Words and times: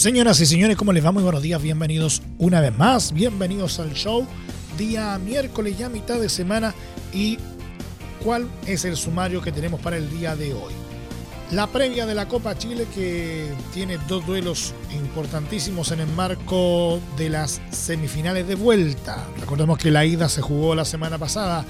Señoras 0.00 0.40
y 0.40 0.46
señores, 0.46 0.78
¿cómo 0.78 0.94
les 0.94 1.04
va? 1.04 1.12
Muy 1.12 1.22
buenos 1.22 1.42
días, 1.42 1.60
bienvenidos 1.60 2.22
una 2.38 2.62
vez 2.62 2.74
más, 2.74 3.12
bienvenidos 3.12 3.78
al 3.80 3.92
show. 3.92 4.26
Día 4.78 5.18
miércoles, 5.18 5.76
ya 5.76 5.90
mitad 5.90 6.18
de 6.18 6.30
semana. 6.30 6.74
¿Y 7.12 7.36
cuál 8.24 8.48
es 8.66 8.86
el 8.86 8.96
sumario 8.96 9.42
que 9.42 9.52
tenemos 9.52 9.78
para 9.78 9.98
el 9.98 10.08
día 10.08 10.34
de 10.36 10.54
hoy? 10.54 10.72
La 11.50 11.66
previa 11.66 12.06
de 12.06 12.14
la 12.14 12.28
Copa 12.28 12.56
Chile 12.56 12.86
que 12.94 13.50
tiene 13.74 13.98
dos 14.08 14.24
duelos 14.24 14.72
importantísimos 14.90 15.92
en 15.92 16.00
el 16.00 16.06
marco 16.06 16.98
de 17.18 17.28
las 17.28 17.60
semifinales 17.70 18.48
de 18.48 18.54
vuelta. 18.54 19.28
Recordemos 19.38 19.76
que 19.76 19.90
la 19.90 20.06
ida 20.06 20.30
se 20.30 20.40
jugó 20.40 20.74
la 20.74 20.86
semana 20.86 21.18
pasada. 21.18 21.66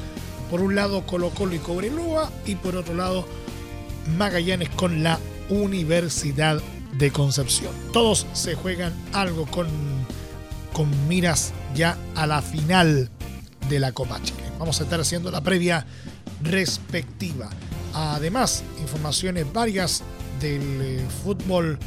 Por 0.52 0.60
un 0.60 0.76
lado 0.76 1.04
Colo 1.04 1.30
Colo 1.30 1.56
y 1.56 1.58
Cobreloa 1.58 2.30
y 2.46 2.54
por 2.54 2.76
otro 2.76 2.94
lado 2.94 3.26
Magallanes 4.16 4.68
con 4.68 5.02
la 5.02 5.18
Universidad 5.48 6.62
de 6.92 7.10
Concepción. 7.10 7.72
Todos 7.92 8.26
se 8.32 8.54
juegan 8.54 8.92
algo 9.12 9.46
con, 9.46 9.68
con 10.72 11.08
miras 11.08 11.52
ya 11.74 11.96
a 12.14 12.26
la 12.26 12.42
final 12.42 13.10
de 13.68 13.80
la 13.80 13.92
Copa 13.92 14.20
Chile. 14.22 14.42
Vamos 14.58 14.80
a 14.80 14.84
estar 14.84 15.00
haciendo 15.00 15.30
la 15.30 15.40
previa 15.40 15.86
respectiva. 16.42 17.50
Además, 17.94 18.62
informaciones 18.80 19.50
varias 19.52 20.02
del 20.40 20.80
eh, 20.80 21.06
fútbol 21.22 21.78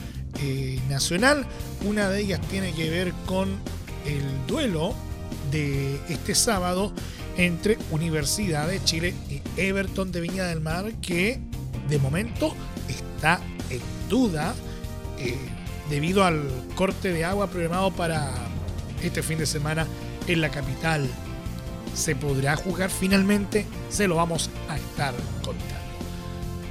eh, 0.41 0.79
nacional. 0.89 1.45
Una 1.85 2.09
de 2.09 2.21
ellas 2.21 2.41
tiene 2.49 2.73
que 2.73 2.89
ver 2.89 3.13
con 3.25 3.49
el 4.05 4.23
duelo 4.47 4.93
de 5.51 5.99
este 6.09 6.35
sábado 6.35 6.91
entre 7.37 7.77
Universidad 7.91 8.67
de 8.67 8.83
Chile 8.83 9.13
y 9.29 9.41
Everton 9.57 10.11
de 10.11 10.21
Viña 10.21 10.45
del 10.45 10.61
Mar, 10.61 10.91
que 11.01 11.39
de 11.89 11.99
momento 11.99 12.53
está 12.87 13.39
en 13.69 13.81
duda 14.09 14.53
eh, 15.19 15.37
debido 15.89 16.23
al 16.23 16.41
corte 16.75 17.11
de 17.11 17.25
agua 17.25 17.47
programado 17.47 17.91
para 17.91 18.31
este 19.01 19.21
fin 19.23 19.37
de 19.37 19.45
semana 19.45 19.87
en 20.27 20.41
la 20.41 20.49
capital. 20.49 21.07
¿Se 21.93 22.15
podrá 22.15 22.55
jugar 22.55 22.89
finalmente? 22.89 23.65
Se 23.89 24.07
lo 24.07 24.15
vamos 24.15 24.49
a 24.69 24.77
estar 24.77 25.13
contando. 25.43 25.73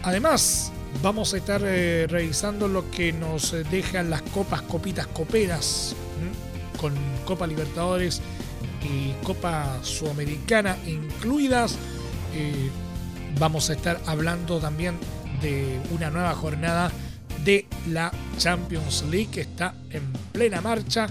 Además, 0.03 0.73
vamos 1.01 1.33
a 1.33 1.37
estar 1.37 1.63
eh, 1.65 2.07
revisando 2.09 2.67
lo 2.67 2.91
que 2.91 3.13
nos 3.13 3.55
dejan 3.71 4.11
las 4.11 4.23
copas, 4.23 4.63
copitas, 4.63 5.07
coperas, 5.07 5.95
con 6.81 6.95
Copa 7.25 7.47
Libertadores 7.47 8.21
y 8.83 9.13
Copa 9.25 9.79
Sudamericana 9.83 10.77
incluidas. 10.87 11.77
Eh, 12.35 12.71
vamos 13.39 13.71
a 13.71 13.75
estar 13.75 14.01
hablando 14.07 14.59
también 14.59 14.97
de 15.41 15.81
una 15.93 16.11
nueva 16.11 16.35
jornada 16.35 16.91
de 17.45 17.67
la 17.89 18.13
Champions 18.39 19.05
League 19.11 19.29
que 19.31 19.41
está 19.43 19.75
en 19.91 20.13
plena 20.33 20.61
marcha 20.61 21.07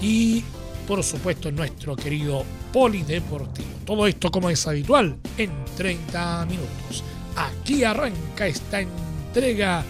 y 0.00 0.42
por 0.86 1.02
supuesto 1.02 1.50
nuestro 1.50 1.96
querido 1.96 2.44
polideportivo. 2.72 3.68
Todo 3.84 4.06
esto 4.06 4.30
como 4.30 4.50
es 4.50 4.66
habitual 4.66 5.16
en 5.38 5.50
30 5.76 6.46
minutos. 6.46 7.04
Aquí 7.36 7.84
arranca 7.84 8.46
esta 8.46 8.80
entrega 8.80 9.84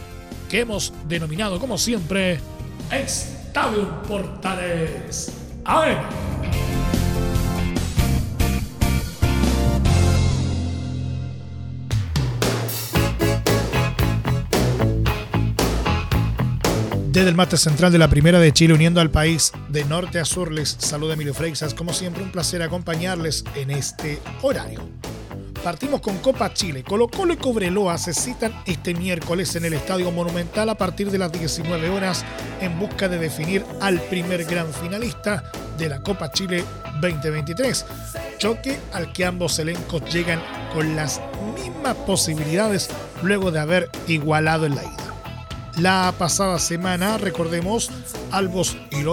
que 0.49 0.61
hemos 0.61 0.93
denominado 1.09 1.59
como 1.59 1.79
siempre 1.79 2.39
Estadio 2.91 4.03
Portales. 4.03 5.33
Desde 17.15 17.29
el 17.29 17.37
mate 17.37 17.57
central 17.57 17.93
de 17.93 17.99
la 17.99 18.09
Primera 18.09 18.41
de 18.41 18.53
Chile, 18.53 18.75
uniendo 18.75 19.01
al 19.01 19.09
país 19.09 19.53
de 19.69 19.85
norte 19.85 20.19
a 20.19 20.25
sur, 20.25 20.51
les 20.51 20.69
saluda 20.81 21.15
Emilio 21.15 21.33
Freixas. 21.33 21.73
Como 21.73 21.93
siempre, 21.93 22.25
un 22.25 22.33
placer 22.33 22.61
acompañarles 22.61 23.45
en 23.55 23.71
este 23.71 24.19
horario. 24.43 24.81
Partimos 25.63 26.01
con 26.01 26.19
Copa 26.19 26.53
Chile. 26.53 26.83
Colo 26.83 27.07
Colo 27.07 27.35
y 27.35 27.37
Cobreloa 27.37 27.99
se 27.99 28.15
citan 28.15 28.53
este 28.67 28.95
miércoles 28.95 29.55
en 29.55 29.65
el 29.65 29.75
Estadio 29.75 30.11
Monumental 30.11 30.69
a 30.69 30.75
partir 30.75 31.09
de 31.13 31.19
las 31.19 31.31
19 31.31 31.89
horas 31.89 32.25
en 32.61 32.77
busca 32.81 33.09
de 33.09 33.21
definir 33.21 33.65
al 33.81 34.01
primer 34.01 34.45
gran 34.45 34.67
finalista 34.73 35.53
de 35.79 35.91
la 35.91 36.03
Copa 36.03 36.33
Chile 36.33 36.65
2023. 37.01 37.87
Choque 38.39 38.77
al 38.93 39.13
que 39.13 39.25
ambos 39.25 39.61
elencos 39.61 40.03
llegan 40.13 40.43
con 40.73 40.97
las 40.97 41.21
mismas 41.55 41.95
posibilidades 41.95 42.91
luego 43.23 43.53
de 43.53 43.61
haber 43.61 43.89
igualado 44.09 44.67
en 44.67 44.75
la 44.75 44.83
ida. 44.83 45.14
La 45.79 46.15
pasada 46.17 46.61
semana, 46.61 47.19
recordemos, 47.19 47.91
Albos 48.31 48.77
y 48.93 49.05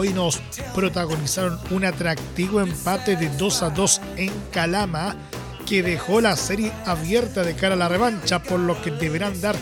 protagonizaron 0.76 1.60
un 1.72 1.86
atractivo 1.86 2.62
empate 2.62 3.16
de 3.16 3.30
2 3.30 3.64
a 3.64 3.70
2 3.72 4.02
en 4.18 4.32
Calama 4.52 5.16
que 5.66 5.82
dejó 5.82 6.22
la 6.22 6.36
serie 6.36 6.72
abierta 6.86 7.44
de 7.44 7.56
cara 7.56 7.74
a 7.74 7.78
la 7.78 7.88
revancha, 7.88 8.44
por 8.44 8.60
lo 8.60 8.80
que 8.80 8.92
deberán 8.92 9.42
dar 9.42 9.56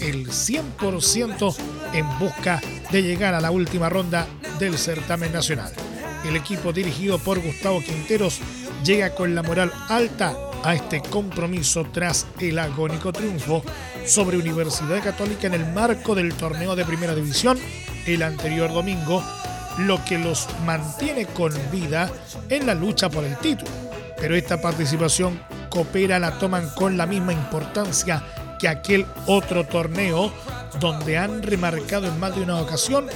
el 0.00 0.28
100% 0.28 1.56
en 1.92 2.18
busca 2.18 2.62
de 2.90 3.02
llegar 3.02 3.34
a 3.34 3.40
la 3.40 3.50
última 3.50 3.90
ronda 3.90 4.26
del 4.58 4.78
certamen 4.78 5.32
nacional. 5.32 5.72
El 6.24 6.36
equipo 6.36 6.72
dirigido 6.72 7.18
por 7.18 7.40
Gustavo 7.40 7.82
Quinteros 7.82 8.40
llega 8.82 9.14
con 9.14 9.34
la 9.34 9.42
moral 9.42 9.72
alta 9.88 10.34
a 10.66 10.74
este 10.74 11.00
compromiso 11.00 11.86
tras 11.92 12.26
el 12.40 12.58
agónico 12.58 13.12
triunfo 13.12 13.62
sobre 14.04 14.36
Universidad 14.36 15.00
Católica 15.02 15.46
en 15.46 15.54
el 15.54 15.72
marco 15.72 16.16
del 16.16 16.34
torneo 16.34 16.74
de 16.74 16.84
Primera 16.84 17.14
División 17.14 17.56
el 18.04 18.22
anterior 18.24 18.72
domingo, 18.72 19.22
lo 19.78 20.04
que 20.04 20.18
los 20.18 20.48
mantiene 20.64 21.26
con 21.26 21.52
vida 21.70 22.10
en 22.48 22.66
la 22.66 22.74
lucha 22.74 23.08
por 23.08 23.22
el 23.22 23.36
título. 23.36 23.70
Pero 24.18 24.34
esta 24.34 24.60
participación 24.60 25.40
coopera 25.70 26.18
la 26.18 26.36
toman 26.38 26.68
con 26.70 26.96
la 26.96 27.06
misma 27.06 27.32
importancia 27.32 28.24
que 28.58 28.66
aquel 28.66 29.06
otro 29.26 29.66
torneo 29.66 30.32
donde 30.80 31.16
han 31.16 31.44
remarcado 31.44 32.08
en 32.08 32.18
más 32.18 32.34
de 32.34 32.42
una 32.42 32.60
ocasión 32.60 33.06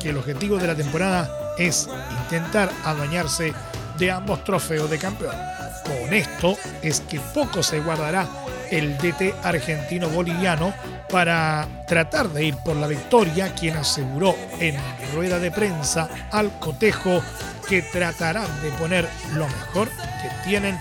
que 0.00 0.10
el 0.10 0.16
objetivo 0.16 0.58
de 0.58 0.68
la 0.68 0.76
temporada 0.76 1.28
es 1.58 1.88
intentar 2.24 2.70
adueñarse 2.84 3.52
de 3.98 4.10
ambos 4.12 4.44
trofeos 4.44 4.88
de 4.88 4.98
campeón. 4.98 5.59
Con 5.90 6.14
esto 6.14 6.56
es 6.82 7.00
que 7.00 7.18
poco 7.34 7.64
se 7.64 7.80
guardará 7.80 8.28
el 8.70 8.96
DT 8.98 9.34
argentino-boliviano 9.42 10.72
para 11.10 11.66
tratar 11.88 12.28
de 12.28 12.44
ir 12.44 12.56
por 12.64 12.76
la 12.76 12.86
victoria, 12.86 13.52
quien 13.54 13.76
aseguró 13.76 14.36
en 14.60 14.76
rueda 15.12 15.40
de 15.40 15.50
prensa 15.50 16.08
al 16.30 16.60
cotejo 16.60 17.20
que 17.68 17.82
tratarán 17.82 18.46
de 18.62 18.70
poner 18.78 19.08
lo 19.34 19.48
mejor 19.48 19.88
que 19.88 20.48
tienen 20.48 20.78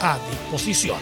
a 0.00 0.16
disposición. 0.30 0.98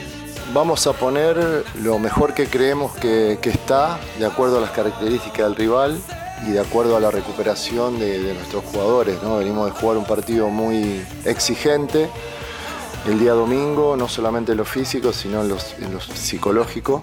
Vamos 0.55 0.87
a 0.87 0.95
poner 0.95 1.65
lo 1.83 1.99
mejor 1.99 2.33
que 2.33 2.47
creemos 2.47 2.97
que, 2.97 3.39
está, 3.43 4.01
de 4.19 4.25
acuerdo 4.25 4.57
a 4.57 4.63
las 4.63 4.71
características 4.71 5.49
del 5.49 5.57
rival 5.57 6.01
y 6.49 6.53
de 6.53 6.61
acuerdo 6.61 6.97
a 6.97 7.01
la 7.01 7.11
recuperación 7.11 7.99
de, 7.99 8.23
de 8.23 8.33
nuestros 8.33 8.65
jugadores. 8.65 9.23
¿no? 9.23 9.37
Venimos 9.37 9.67
de 9.67 9.79
jugar 9.79 9.99
un 9.99 10.07
partido 10.07 10.49
muy 10.49 11.05
exigente 11.27 12.09
el 13.07 13.19
día 13.19 13.33
domingo, 13.33 13.97
no 13.97 14.09
solamente 14.09 14.53
en 14.53 14.59
lo 14.59 14.65
físico, 14.65 15.13
sino 15.13 15.43
en, 15.43 15.49
lo 15.49 16.01
psicológico. 16.01 17.03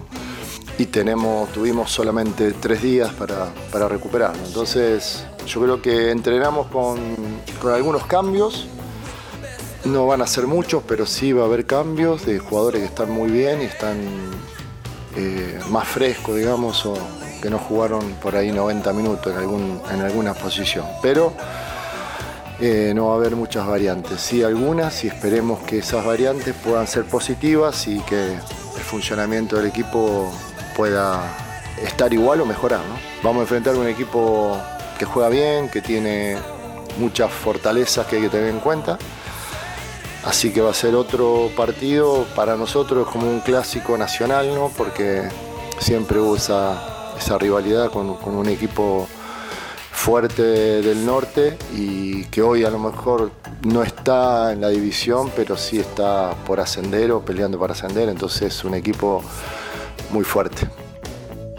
Y 0.78 0.86
tenemos, 0.86 1.50
tuvimos 1.52 1.90
solamente 1.90 2.52
tres 2.52 2.82
días 2.82 3.12
para, 3.14 3.52
para 3.72 3.88
recuperarnos. 3.88 4.46
Entonces, 4.46 5.24
yo 5.48 5.62
creo 5.62 5.82
que 5.82 6.10
entrenamos 6.10 6.68
con, 6.68 6.98
algunos 7.64 8.06
cambios. 8.06 8.66
No 9.84 10.06
van 10.06 10.22
a 10.22 10.26
ser 10.26 10.46
muchos, 10.46 10.82
pero 10.86 11.06
sí 11.06 11.32
va 11.32 11.42
a 11.42 11.46
haber 11.46 11.64
cambios 11.64 12.26
de 12.26 12.38
jugadores 12.38 12.82
que 12.82 12.86
están 12.86 13.10
muy 13.10 13.30
bien 13.30 13.62
y 13.62 13.64
están 13.64 13.96
eh, 15.16 15.58
más 15.70 15.88
frescos, 15.88 16.36
digamos, 16.36 16.84
o 16.84 16.94
que 17.40 17.48
no 17.48 17.58
jugaron 17.58 18.14
por 18.22 18.36
ahí 18.36 18.52
90 18.52 18.92
minutos 18.92 19.32
en, 19.32 19.38
algún, 19.38 19.80
en 19.90 20.00
alguna 20.00 20.34
posición. 20.34 20.84
Pero 21.00 21.32
eh, 22.60 22.92
no 22.94 23.06
va 23.06 23.12
a 23.14 23.16
haber 23.16 23.36
muchas 23.36 23.66
variantes, 23.66 24.20
sí 24.20 24.42
algunas 24.42 25.04
y 25.04 25.08
esperemos 25.08 25.60
que 25.60 25.78
esas 25.78 26.04
variantes 26.04 26.54
puedan 26.54 26.86
ser 26.86 27.04
positivas 27.04 27.86
y 27.86 28.00
que 28.00 28.32
el 28.34 28.82
funcionamiento 28.82 29.56
del 29.56 29.66
equipo 29.66 30.32
pueda 30.76 31.20
estar 31.82 32.12
igual 32.12 32.40
o 32.40 32.46
mejorar. 32.46 32.82
Vamos 33.22 33.40
a 33.40 33.42
enfrentar 33.42 33.76
un 33.76 33.86
equipo 33.86 34.56
que 34.98 35.04
juega 35.04 35.28
bien, 35.28 35.68
que 35.68 35.80
tiene 35.80 36.36
muchas 36.98 37.30
fortalezas 37.30 38.06
que 38.06 38.16
hay 38.16 38.22
que 38.22 38.28
tener 38.28 38.48
en 38.48 38.60
cuenta. 38.60 38.98
Así 40.24 40.52
que 40.52 40.60
va 40.60 40.70
a 40.70 40.74
ser 40.74 40.94
otro 40.94 41.50
partido 41.56 42.26
para 42.34 42.56
nosotros 42.56 43.08
como 43.08 43.30
un 43.30 43.40
clásico 43.40 43.96
nacional, 43.96 44.52
¿no? 44.54 44.70
Porque 44.76 45.28
siempre 45.78 46.18
hubo 46.18 46.36
esa, 46.36 47.38
rivalidad 47.38 47.90
con, 47.90 48.08
un 48.10 48.48
equipo 48.48 49.08
fuerte 49.98 50.42
del 50.80 51.04
norte 51.04 51.58
y 51.74 52.24
que 52.26 52.40
hoy 52.40 52.64
a 52.64 52.70
lo 52.70 52.78
mejor 52.78 53.32
no 53.62 53.82
está 53.82 54.52
en 54.52 54.60
la 54.60 54.68
división, 54.68 55.30
pero 55.34 55.56
sí 55.56 55.80
está 55.80 56.34
por 56.46 56.60
ascender 56.60 57.10
o 57.10 57.20
peleando 57.20 57.58
para 57.58 57.72
ascender, 57.72 58.08
entonces 58.08 58.54
es 58.54 58.64
un 58.64 58.74
equipo 58.74 59.22
muy 60.10 60.24
fuerte. 60.24 60.68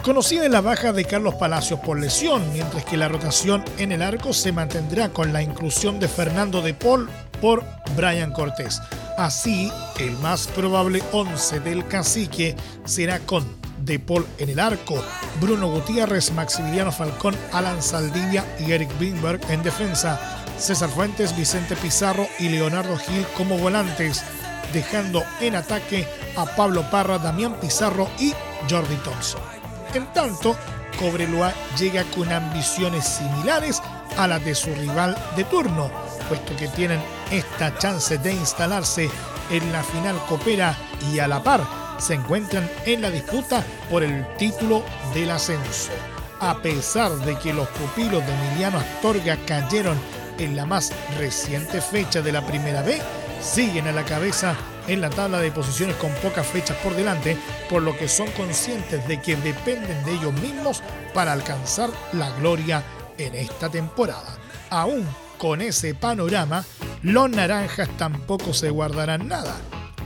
Conocida 0.03 0.47
la 0.47 0.61
baja 0.61 0.93
de 0.93 1.03
Carlos 1.03 1.35
Palacios 1.35 1.81
por 1.81 1.99
lesión, 1.99 2.41
mientras 2.53 2.85
que 2.85 2.95
la 2.95 3.09
rotación 3.09 3.63
en 3.77 3.91
el 3.91 4.01
arco 4.01 4.31
se 4.31 4.53
mantendrá 4.53 5.09
con 5.09 5.33
la 5.33 5.43
inclusión 5.43 5.99
de 5.99 6.07
Fernando 6.07 6.61
de 6.61 6.73
Paul 6.73 7.09
por 7.41 7.63
Brian 7.97 8.31
Cortés. 8.31 8.81
Así, 9.17 9.69
el 9.99 10.13
más 10.19 10.47
probable 10.47 11.03
11 11.11 11.59
del 11.59 11.85
cacique 11.85 12.55
será 12.85 13.19
con 13.19 13.58
De 13.89 13.97
Paul 13.97 14.23
en 14.37 14.49
el 14.49 14.59
arco, 14.59 15.03
Bruno 15.41 15.67
Gutiérrez, 15.67 16.31
Maximiliano 16.33 16.91
Falcón, 16.91 17.35
Alan 17.51 17.81
Saldivia 17.81 18.45
y 18.59 18.71
Eric 18.71 18.87
Bingberg 18.99 19.41
en 19.49 19.63
defensa, 19.63 20.19
César 20.59 20.89
Fuentes, 20.89 21.35
Vicente 21.35 21.75
Pizarro 21.75 22.27
y 22.37 22.49
Leonardo 22.49 22.95
Gil 22.97 23.25
como 23.35 23.57
volantes, 23.57 24.23
dejando 24.73 25.23
en 25.41 25.55
ataque 25.55 26.07
a 26.37 26.45
Pablo 26.55 26.87
Parra, 26.91 27.17
Damián 27.17 27.55
Pizarro 27.59 28.07
y 28.19 28.31
Jordi 28.69 28.95
Thompson. 28.97 29.41
En 29.95 30.05
tanto, 30.13 30.55
Cobreloa 30.99 31.51
llega 31.79 32.03
con 32.15 32.31
ambiciones 32.31 33.07
similares 33.07 33.81
a 34.19 34.27
las 34.27 34.45
de 34.45 34.53
su 34.53 34.71
rival 34.75 35.17
de 35.35 35.45
turno, 35.45 35.89
puesto 36.27 36.55
que 36.57 36.67
tienen 36.67 37.01
esta 37.31 37.75
chance 37.79 38.19
de 38.19 38.33
instalarse 38.33 39.09
en 39.49 39.71
la 39.71 39.81
final 39.81 40.15
copera 40.27 40.77
y 41.11 41.17
a 41.17 41.27
la 41.27 41.41
par 41.41 41.78
se 41.99 42.15
encuentran 42.15 42.69
en 42.85 43.01
la 43.01 43.11
disputa 43.11 43.63
por 43.89 44.03
el 44.03 44.25
título 44.37 44.83
del 45.13 45.31
ascenso. 45.31 45.91
A 46.39 46.61
pesar 46.61 47.11
de 47.11 47.37
que 47.37 47.53
los 47.53 47.67
pupilos 47.69 48.25
de 48.25 48.33
Emiliano 48.33 48.79
Astorga 48.79 49.37
cayeron 49.45 49.97
en 50.37 50.55
la 50.55 50.65
más 50.65 50.93
reciente 51.17 51.81
fecha 51.81 52.21
de 52.21 52.31
la 52.31 52.45
primera 52.45 52.81
B, 52.81 53.01
siguen 53.41 53.87
a 53.87 53.91
la 53.91 54.05
cabeza 54.05 54.55
en 54.87 55.01
la 55.01 55.09
tabla 55.09 55.39
de 55.39 55.51
posiciones 55.51 55.95
con 55.97 56.11
pocas 56.15 56.47
fechas 56.47 56.77
por 56.77 56.95
delante, 56.95 57.37
por 57.69 57.81
lo 57.81 57.95
que 57.97 58.07
son 58.07 58.31
conscientes 58.31 59.05
de 59.07 59.21
que 59.21 59.35
dependen 59.35 60.03
de 60.05 60.13
ellos 60.13 60.33
mismos 60.33 60.81
para 61.13 61.33
alcanzar 61.33 61.89
la 62.13 62.29
gloria 62.31 62.83
en 63.17 63.35
esta 63.35 63.69
temporada. 63.69 64.37
Aún 64.69 65.05
con 65.37 65.61
ese 65.61 65.93
panorama, 65.93 66.63
los 67.03 67.29
naranjas 67.29 67.89
tampoco 67.97 68.53
se 68.53 68.69
guardarán 68.69 69.27
nada 69.27 69.55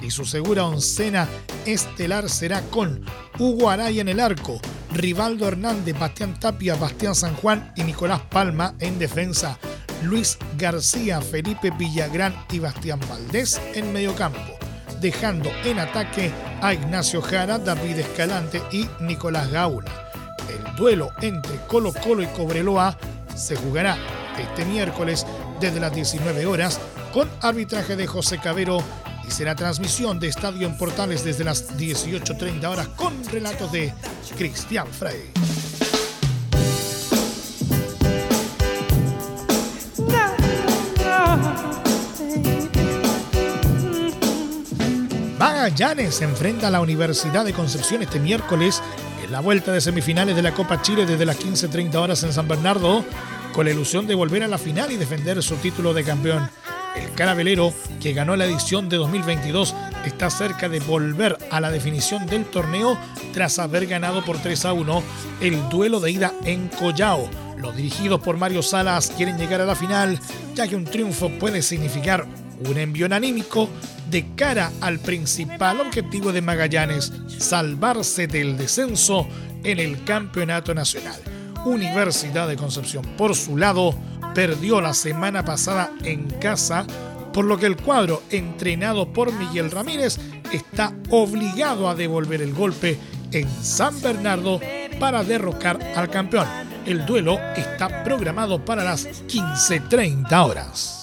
y 0.04 0.12
su 0.12 0.26
segura 0.26 0.66
oncena 0.66 1.28
estelar 1.66 2.30
será 2.30 2.62
con 2.62 3.04
Hugo 3.40 3.70
Araya 3.70 4.02
en 4.02 4.10
el 4.10 4.20
arco, 4.20 4.60
Rivaldo 4.92 5.48
Hernández, 5.48 5.98
Bastián 5.98 6.40
Tapia, 6.40 6.76
Bastián 6.76 7.16
San 7.16 7.36
Juan 7.36 7.72
y 7.76 7.84
Nicolás 7.84 8.22
Palma 8.30 8.76
en 8.80 9.00
defensa, 9.00 9.58
Luis 10.04 10.38
García, 10.58 11.22
Felipe 11.22 11.72
Villagrán 11.72 12.36
y 12.52 12.60
Bastián 12.60 13.00
Valdés 13.10 13.60
en 13.74 13.94
mediocampo 13.94 14.64
dejando 15.04 15.52
en 15.66 15.80
ataque 15.80 16.32
a 16.62 16.74
Ignacio 16.74 17.22
Jara, 17.22 17.60
David 17.60 18.00
Escalante 18.00 18.62
y 18.72 18.88
Nicolás 19.02 19.52
Gaula. 19.52 19.92
El 20.50 20.76
duelo 20.78 21.12
entre 21.22 21.58
Colo 21.68 21.94
Colo 21.94 22.24
y 22.24 22.28
Cobreloa 22.28 22.98
se 23.36 23.58
jugará 23.58 23.98
este 24.40 24.64
miércoles 24.64 25.28
desde 25.60 25.82
las 25.82 25.94
19 25.94 26.46
horas 26.46 26.80
con 27.14 27.30
arbitraje 27.42 27.98
de 27.98 28.08
José 28.08 28.40
Cabero 28.40 28.82
y 29.28 29.32
será 29.32 29.56
transmisión 29.56 30.20
de 30.20 30.28
Estadio 30.28 30.68
en 30.68 30.78
Portales 30.78 31.24
desde 31.24 31.44
las 31.44 31.78
18.30 31.78 32.66
horas 32.66 32.88
con 32.90 33.14
relatos 33.26 33.72
de 33.72 33.94
Cristian 34.38 34.88
Frey. 34.88 35.32
Magallanes 45.38 46.16
se 46.16 46.24
enfrenta 46.24 46.68
a 46.68 46.72
la 46.72 46.82
Universidad 46.82 47.44
de 47.44 47.54
Concepción 47.54 48.02
este 48.02 48.20
miércoles 48.20 48.82
en 49.24 49.32
la 49.32 49.42
vuelta 49.42 49.72
de 49.72 49.82
semifinales 49.82 50.36
de 50.36 50.42
la 50.42 50.54
Copa 50.54 50.82
Chile 50.82 51.06
desde 51.06 51.26
las 51.26 51.40
15.30 51.40 51.96
horas 51.96 52.24
en 52.24 52.34
San 52.34 52.48
Bernardo, 52.48 53.04
con 53.54 53.66
la 53.66 53.72
ilusión 53.72 54.08
de 54.08 54.16
volver 54.16 54.44
a 54.44 54.48
la 54.48 54.58
final 54.58 54.92
y 54.92 54.98
defender 54.98 55.42
su 55.44 55.56
título 55.58 55.94
de 55.94 56.04
campeón. 56.04 56.50
El 56.96 57.12
carabelero, 57.14 57.74
que 58.00 58.14
ganó 58.14 58.36
la 58.36 58.46
edición 58.46 58.88
de 58.88 58.98
2022, 58.98 59.76
está 60.06 60.30
cerca 60.30 60.70
de 60.70 60.80
volver 60.80 61.38
a 61.50 61.60
la 61.60 61.72
definición 61.72 62.26
del 62.28 62.46
torneo 62.46 62.98
tras 63.34 63.58
haber 63.60 63.88
ganado 63.88 64.24
por 64.24 64.38
3 64.38 64.66
a 64.66 64.74
1 64.74 65.04
el 65.42 65.70
duelo 65.70 66.00
de 66.00 66.12
ida 66.12 66.34
en 66.46 66.68
Collao. 66.68 67.30
Los 67.58 67.76
dirigidos 67.76 68.22
por 68.22 68.38
Mario 68.38 68.62
Salas 68.62 69.12
quieren 69.16 69.38
llegar 69.38 69.62
a 69.62 69.66
la 69.66 69.76
final, 69.76 70.20
ya 70.54 70.68
que 70.68 70.76
un 70.76 70.86
triunfo 70.86 71.30
puede 71.40 71.62
significar 71.62 72.28
un 72.70 72.78
envío 72.78 73.08
anímico 73.14 73.70
de 74.10 74.26
cara 74.36 74.72
al 74.82 75.00
principal 75.00 75.80
objetivo 75.82 76.32
de 76.32 76.42
Magallanes, 76.42 77.12
salvarse 77.40 78.28
del 78.28 78.58
descenso 78.58 79.28
en 79.64 79.80
el 79.80 80.04
campeonato 80.04 80.74
nacional. 80.74 81.20
Universidad 81.66 82.48
de 82.48 82.58
Concepción, 82.58 83.04
por 83.18 83.36
su 83.36 83.58
lado, 83.58 83.96
perdió 84.34 84.82
la 84.82 84.94
semana 84.94 85.46
pasada 85.46 85.92
en 86.04 86.30
casa, 86.40 86.86
por 87.34 87.46
lo 87.46 87.58
que 87.58 87.66
el 87.66 87.78
cuadro, 87.78 88.22
entrenado 88.30 89.12
por 89.12 89.32
Miguel 89.34 89.72
Ramírez, 89.72 90.20
está 90.52 90.94
obligado 91.10 91.90
a 91.90 91.96
devolver 91.96 92.42
el 92.42 92.54
golpe 92.54 93.00
en 93.32 93.50
San 93.64 94.00
Bernardo 94.02 94.60
para 95.00 95.24
derrocar 95.24 95.80
al 95.96 96.10
campeón. 96.10 96.48
El 96.86 97.06
duelo 97.06 97.40
está 97.56 98.04
programado 98.04 98.64
para 98.64 98.84
las 98.84 99.08
15.30 99.28 100.46
horas. 100.46 101.03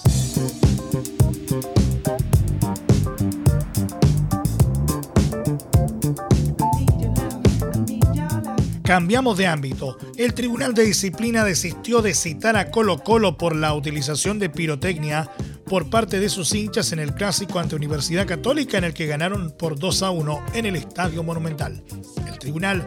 Cambiamos 8.91 9.39
de 9.39 9.47
ámbito. 9.47 9.97
El 10.17 10.35
Tribunal 10.35 10.75
de 10.75 10.83
Disciplina 10.83 11.45
desistió 11.45 12.03
de 12.03 12.13
citar 12.13 12.57
a 12.57 12.73
Colo 12.73 12.99
Colo 12.99 13.39
por 13.39 13.55
la 13.55 13.73
utilización 13.73 14.41
de 14.41 14.51
pirotecnia 14.51 15.31
por 15.67 15.89
parte 15.89 16.19
de 16.19 16.29
sus 16.29 16.53
hinchas 16.53 16.91
en 16.91 16.99
el 16.99 17.15
clásico 17.15 17.61
ante 17.61 17.77
Universidad 17.77 18.27
Católica 18.27 18.79
en 18.79 18.82
el 18.82 18.93
que 18.93 19.06
ganaron 19.06 19.55
por 19.56 19.79
2 19.79 20.03
a 20.03 20.11
1 20.11 20.44
en 20.55 20.67
el 20.67 20.75
Estadio 20.75 21.23
Monumental. 21.23 21.85
El 22.27 22.37
tribunal 22.41 22.85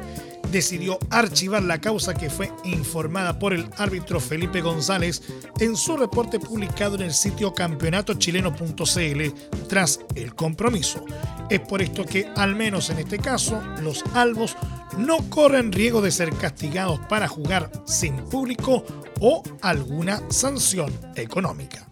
decidió 0.51 0.99
archivar 1.09 1.63
la 1.63 1.79
causa 1.79 2.13
que 2.13 2.29
fue 2.29 2.51
informada 2.65 3.39
por 3.39 3.53
el 3.53 3.69
árbitro 3.77 4.19
Felipe 4.19 4.59
González 4.59 5.23
en 5.61 5.77
su 5.77 5.95
reporte 5.95 6.37
publicado 6.37 6.95
en 6.95 7.03
el 7.03 7.13
sitio 7.13 7.53
campeonatochileno.cl 7.53 9.67
tras 9.69 10.01
el 10.15 10.35
compromiso. 10.35 11.05
Es 11.49 11.61
por 11.61 11.81
esto 11.81 12.05
que, 12.05 12.27
al 12.35 12.55
menos 12.55 12.89
en 12.89 12.99
este 12.99 13.19
caso, 13.19 13.61
los 13.81 14.03
albos 14.13 14.57
no 14.97 15.29
corren 15.29 15.71
riesgo 15.71 16.01
de 16.01 16.11
ser 16.11 16.33
castigados 16.35 16.99
para 17.09 17.27
jugar 17.27 17.71
sin 17.85 18.17
público 18.17 18.83
o 19.19 19.43
alguna 19.61 20.21
sanción 20.29 20.91
económica. 21.15 21.87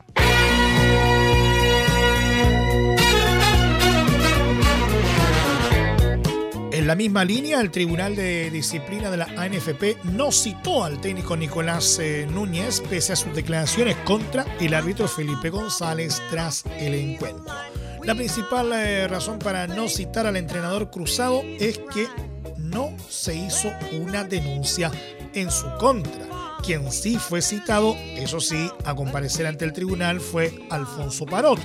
En 6.82 6.88
la 6.88 6.96
misma 6.96 7.24
línea, 7.24 7.62
el 7.62 7.70
Tribunal 7.70 8.16
de 8.16 8.50
Disciplina 8.50 9.12
de 9.12 9.18
la 9.18 9.26
ANFP 9.38 9.98
no 10.06 10.32
citó 10.32 10.84
al 10.84 11.00
técnico 11.00 11.38
Nicolás 11.38 12.00
eh, 12.00 12.26
Núñez 12.28 12.82
pese 12.82 13.14
a 13.14 13.16
sus 13.16 13.36
declaraciones 13.36 13.98
contra 13.98 14.46
el 14.60 14.74
árbitro 14.74 15.08
Felipe 15.08 15.52
González 15.52 16.20
tras 16.32 16.64
el 16.80 16.96
encuentro. 16.96 17.54
La 18.04 18.16
principal 18.16 18.72
eh, 18.74 19.08
razón 19.08 19.38
para 19.38 19.68
no 19.68 19.88
citar 19.90 20.26
al 20.26 20.38
entrenador 20.38 20.90
cruzado 20.90 21.44
es 21.60 21.78
que 21.94 22.08
no 22.72 22.96
se 23.10 23.36
hizo 23.36 23.72
una 24.00 24.24
denuncia 24.24 24.92
en 25.34 25.52
su 25.52 25.68
contra. 25.78 26.28
Quien 26.64 26.92
sí 26.92 27.18
fue 27.18 27.42
citado, 27.42 27.96
eso 28.16 28.40
sí, 28.40 28.70
a 28.86 28.96
comparecer 28.96 29.48
ante 29.48 29.66
el 29.66 29.74
tribunal 29.74 30.20
fue 30.20 30.68
Alfonso 30.70 31.26
Parot. 31.26 31.60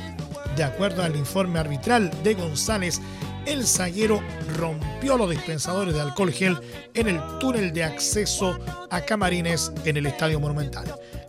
De 0.57 0.65
acuerdo 0.65 1.03
al 1.03 1.17
informe 1.17 1.59
arbitral 1.59 2.11
de 2.23 2.35
González, 2.35 3.01
el 3.45 3.67
zaguero 3.67 4.23
rompió 4.57 5.17
los 5.17 5.31
dispensadores 5.31 5.95
de 5.95 6.01
alcohol 6.01 6.33
gel 6.33 6.59
en 6.95 7.09
el 7.09 7.21
túnel 7.39 7.73
de 7.73 7.85
acceso 7.85 8.59
a 8.91 9.01
camarines 9.03 9.71
en 9.85 9.99
el 9.99 10.07
Estadio 10.07 10.41
Monumental. 10.41 10.87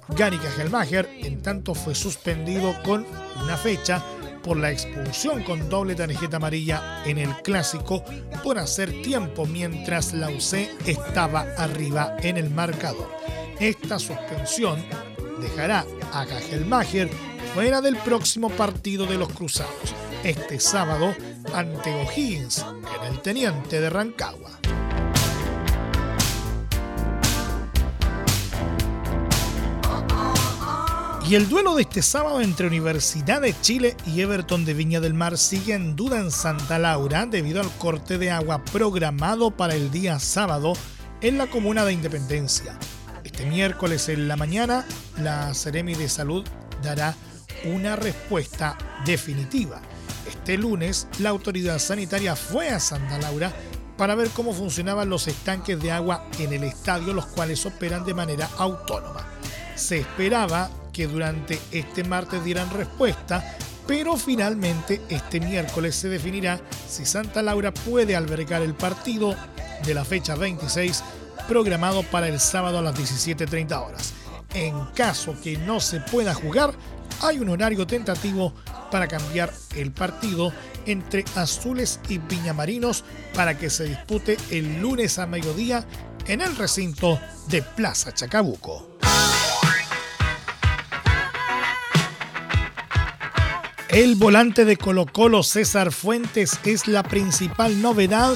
Gary 0.10 0.40
Gelmacher, 0.56 1.10
en 1.20 1.42
tanto, 1.42 1.76
fue 1.76 1.94
suspendido 1.94 2.74
con 2.84 3.06
una 3.44 3.58
fecha 3.58 4.04
por 4.48 4.58
la 4.58 4.72
expulsión 4.72 5.44
con 5.44 5.70
doble 5.70 5.94
tarjeta 5.94 6.38
amarilla 6.38 7.04
en 7.06 7.18
el 7.18 7.36
clásico 7.42 8.04
por 8.44 8.58
hacer 8.58 9.02
tiempo 9.02 9.46
mientras 9.46 10.14
la 10.14 10.30
UC 10.30 10.88
estaba 10.88 11.42
arriba 11.58 12.16
en 12.22 12.38
el 12.38 12.50
marcador. 12.50 13.12
Esta 13.60 14.00
suspensión 14.00 14.82
dejará 15.42 15.86
a 16.14 16.26
Kajelmacher 16.26 17.10
fuera 17.54 17.82
del 17.82 17.98
próximo 17.98 18.50
partido 18.50 19.06
de 19.06 19.18
los 19.18 19.30
Cruzados, 19.34 19.94
este 20.24 20.62
sábado 20.62 21.14
ante 21.54 21.94
O'Higgins 21.94 22.66
en 23.00 23.14
el 23.14 23.20
Teniente 23.22 23.82
de 23.82 23.90
Rancagua. 23.90 24.52
Y 31.30 31.36
el 31.36 31.50
duelo 31.50 31.76
de 31.76 31.82
este 31.82 32.02
sábado 32.02 32.40
entre 32.40 32.68
Universidad 32.68 33.42
de 33.42 33.54
Chile 33.60 33.98
y 34.06 34.22
Everton 34.22 34.64
de 34.64 34.74
Viña 34.74 35.02
del 35.02 35.14
Mar 35.14 35.38
sigue 35.38 35.74
en 35.74 35.98
duda 35.98 36.20
en 36.20 36.32
Santa 36.32 36.80
Laura 36.80 37.26
debido 37.26 37.60
al 37.60 37.70
corte 37.72 38.18
de 38.18 38.32
agua 38.32 38.64
programado 38.64 39.52
para 39.52 39.76
el 39.76 39.92
día 39.92 40.20
sábado 40.20 40.72
en 41.20 41.38
la 41.38 41.48
comuna 41.48 41.84
de 41.84 41.92
Independencia. 41.92 42.80
Este 43.26 43.46
miércoles 43.46 44.08
en 44.08 44.30
la 44.30 44.38
mañana, 44.38 44.86
la 45.18 45.54
Seremi 45.54 45.96
de 45.96 46.08
Salud 46.08 46.48
dará 46.82 47.14
una 47.66 47.98
respuesta 47.98 48.78
definitiva. 49.06 49.82
Este 50.30 50.58
lunes, 50.58 51.10
la 51.20 51.28
autoridad 51.28 51.80
sanitaria 51.80 52.38
fue 52.38 52.70
a 52.70 52.80
Santa 52.80 53.18
Laura 53.18 53.52
para 53.98 54.16
ver 54.16 54.30
cómo 54.30 54.54
funcionaban 54.54 55.10
los 55.10 55.28
estanques 55.28 55.78
de 55.82 55.92
agua 55.92 56.26
en 56.40 56.54
el 56.54 56.64
estadio, 56.64 57.12
los 57.12 57.26
cuales 57.26 57.66
operan 57.66 58.06
de 58.06 58.14
manera 58.14 58.50
autónoma. 58.58 59.28
Se 59.76 60.00
esperaba 60.00 60.70
que 60.98 61.08
durante 61.08 61.60
este 61.72 62.04
martes 62.04 62.44
dieran 62.44 62.72
respuesta, 62.72 63.56
pero 63.86 64.18
finalmente 64.18 65.00
este 65.10 65.40
miércoles 65.40 65.96
se 65.96 66.10
definirá 66.10 66.60
si 66.90 67.06
Santa 67.06 67.44
Laura 67.44 67.72
puede 67.72 68.16
albergar 68.16 68.64
el 68.64 68.74
partido 68.74 69.36
de 69.86 69.94
la 69.94 70.04
fecha 70.04 70.34
26 70.34 71.04
programado 71.48 72.02
para 72.02 72.28
el 72.28 72.40
sábado 72.40 72.80
a 72.80 72.82
las 72.82 72.96
17.30 72.96 73.80
horas. 73.80 74.14
En 74.56 74.86
caso 74.96 75.36
que 75.44 75.56
no 75.56 75.80
se 75.80 76.00
pueda 76.00 76.34
jugar, 76.34 76.74
hay 77.22 77.38
un 77.38 77.50
horario 77.50 77.86
tentativo 77.86 78.56
para 78.90 79.08
cambiar 79.08 79.54
el 79.76 79.92
partido 79.92 80.52
entre 80.88 81.26
Azules 81.36 82.00
y 82.10 82.18
Piñamarinos 82.18 83.04
para 83.36 83.56
que 83.56 83.70
se 83.70 83.84
dispute 83.84 84.36
el 84.50 84.82
lunes 84.82 85.20
a 85.20 85.28
mediodía 85.28 85.86
en 86.26 86.42
el 86.42 86.56
recinto 86.56 87.20
de 87.50 87.62
Plaza 87.62 88.16
Chacabuco. 88.16 88.97
El 93.90 94.16
volante 94.16 94.66
de 94.66 94.76
Colo 94.76 95.06
Colo, 95.06 95.44
César 95.44 95.94
Fuentes, 95.94 96.60
es 96.66 96.88
la 96.88 97.04
principal 97.04 97.82
novedad 97.82 98.36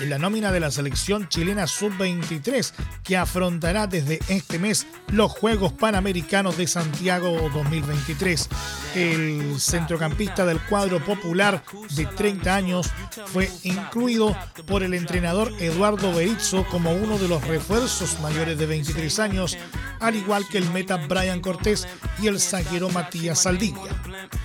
en 0.00 0.10
la 0.10 0.18
nómina 0.18 0.50
de 0.50 0.60
la 0.60 0.70
selección 0.70 1.28
chilena 1.28 1.66
sub-23 1.66 2.72
que 3.02 3.16
afrontará 3.16 3.86
desde 3.86 4.18
este 4.28 4.58
mes 4.58 4.86
los 5.08 5.30
Juegos 5.30 5.72
Panamericanos 5.72 6.56
de 6.56 6.66
Santiago 6.66 7.50
2023. 7.52 8.48
El 8.94 9.60
centrocampista 9.60 10.44
del 10.46 10.60
cuadro 10.60 11.04
popular 11.04 11.62
de 11.94 12.06
30 12.06 12.54
años 12.54 12.90
fue 13.26 13.50
incluido 13.62 14.36
por 14.66 14.82
el 14.82 14.94
entrenador 14.94 15.52
Eduardo 15.60 16.12
Berizzo 16.12 16.64
como 16.70 16.92
uno 16.92 17.18
de 17.18 17.28
los 17.28 17.46
refuerzos 17.46 18.18
mayores 18.20 18.58
de 18.58 18.66
23 18.66 19.18
años, 19.18 19.56
al 20.00 20.16
igual 20.16 20.46
que 20.48 20.58
el 20.58 20.70
meta 20.70 20.96
Brian 20.96 21.40
Cortés 21.40 21.86
y 22.20 22.26
el 22.26 22.40
zaguero 22.40 22.88
Matías 22.90 23.42
Saldivia. 23.42 23.82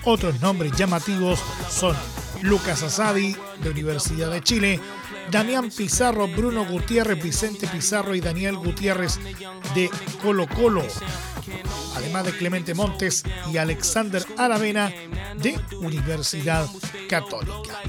Otros 0.04 0.40
nombres 0.42 0.74
llamativos 0.74 1.40
son 1.70 1.96
Lucas 2.42 2.84
Asadi, 2.84 3.36
de 3.62 3.70
Universidad 3.70 4.32
de 4.32 4.42
Chile, 4.42 4.80
Damián 5.32 5.70
Pizarro, 5.76 6.28
Bruno 6.28 6.66
Gutiérrez, 6.66 7.22
Vicente 7.22 7.68
Pizarro 7.68 8.16
y 8.16 8.22
Daniel 8.22 8.56
Gutiérrez 8.58 9.20
de 9.74 9.90
Colo 10.22 10.48
Colo. 10.48 10.84
Además 11.96 12.26
de 12.26 12.38
Clemente 12.38 12.74
Montes 12.74 13.24
y 13.52 13.58
Alexander 13.58 14.24
Aravena 14.38 14.92
de 15.38 15.60
Universidad 15.80 16.68
Católica. 17.10 17.82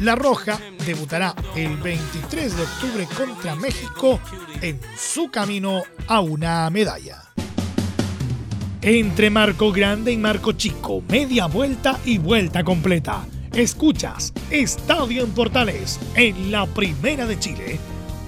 La 0.00 0.14
Roja 0.14 0.58
debutará 0.84 1.34
el 1.54 1.76
23 1.76 2.56
de 2.56 2.62
octubre 2.62 3.08
contra 3.16 3.54
México 3.54 4.20
en 4.60 4.80
su 4.96 5.30
camino 5.30 5.82
a 6.06 6.20
una 6.20 6.68
medalla. 6.70 7.22
Entre 8.80 9.30
Marco 9.30 9.70
Grande 9.70 10.10
y 10.10 10.16
Marco 10.16 10.52
Chico, 10.52 11.02
media 11.08 11.46
vuelta 11.46 12.00
y 12.04 12.18
vuelta 12.18 12.64
completa 12.64 13.24
Escuchas 13.54 14.32
Estadio 14.50 15.24
en 15.24 15.30
Portales 15.32 16.00
en 16.14 16.50
la 16.50 16.64
Primera 16.66 17.26
de 17.26 17.38
Chile, 17.38 17.78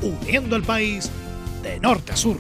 uniendo 0.03 0.55
al 0.55 0.63
país 0.63 1.11
de 1.63 1.81
norte 1.81 2.13
a 2.13 2.17
sur. 2.17 2.39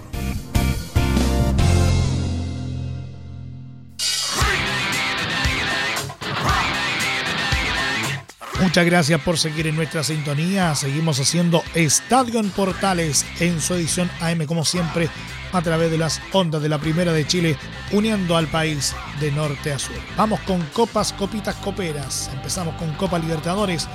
Muchas 8.61 8.87
gracias 8.87 9.21
por 9.23 9.39
seguir 9.39 9.67
en 9.67 9.77
nuestra 9.77 10.05
sintonía. 10.05 10.75
Seguimos 10.75 11.19
haciendo 11.21 11.63
Estadio 11.75 12.39
en 12.39 12.51
Portales 12.51 13.25
en 13.41 13.61
su 13.61 13.75
edición 13.75 14.11
AM, 14.21 14.45
como 14.47 14.65
siempre, 14.65 15.09
a 15.55 15.63
través 15.63 15.91
de 15.91 15.99
las 15.99 16.21
ondas 16.33 16.61
de 16.61 16.69
la 16.69 16.79
Primera 16.79 17.13
de 17.13 17.27
Chile, 17.27 17.57
uniendo 17.93 18.37
al 18.37 18.49
país 18.49 18.95
de 19.21 19.31
norte 19.31 19.73
a 19.73 19.79
sur. 19.79 19.97
Vamos 20.17 20.41
con 20.41 20.61
copas, 20.73 21.13
copitas, 21.13 21.55
coperas. 21.57 22.29
Empezamos 22.35 22.75
con 22.75 22.93
Copa 22.95 23.19
Libertadores, 23.19 23.89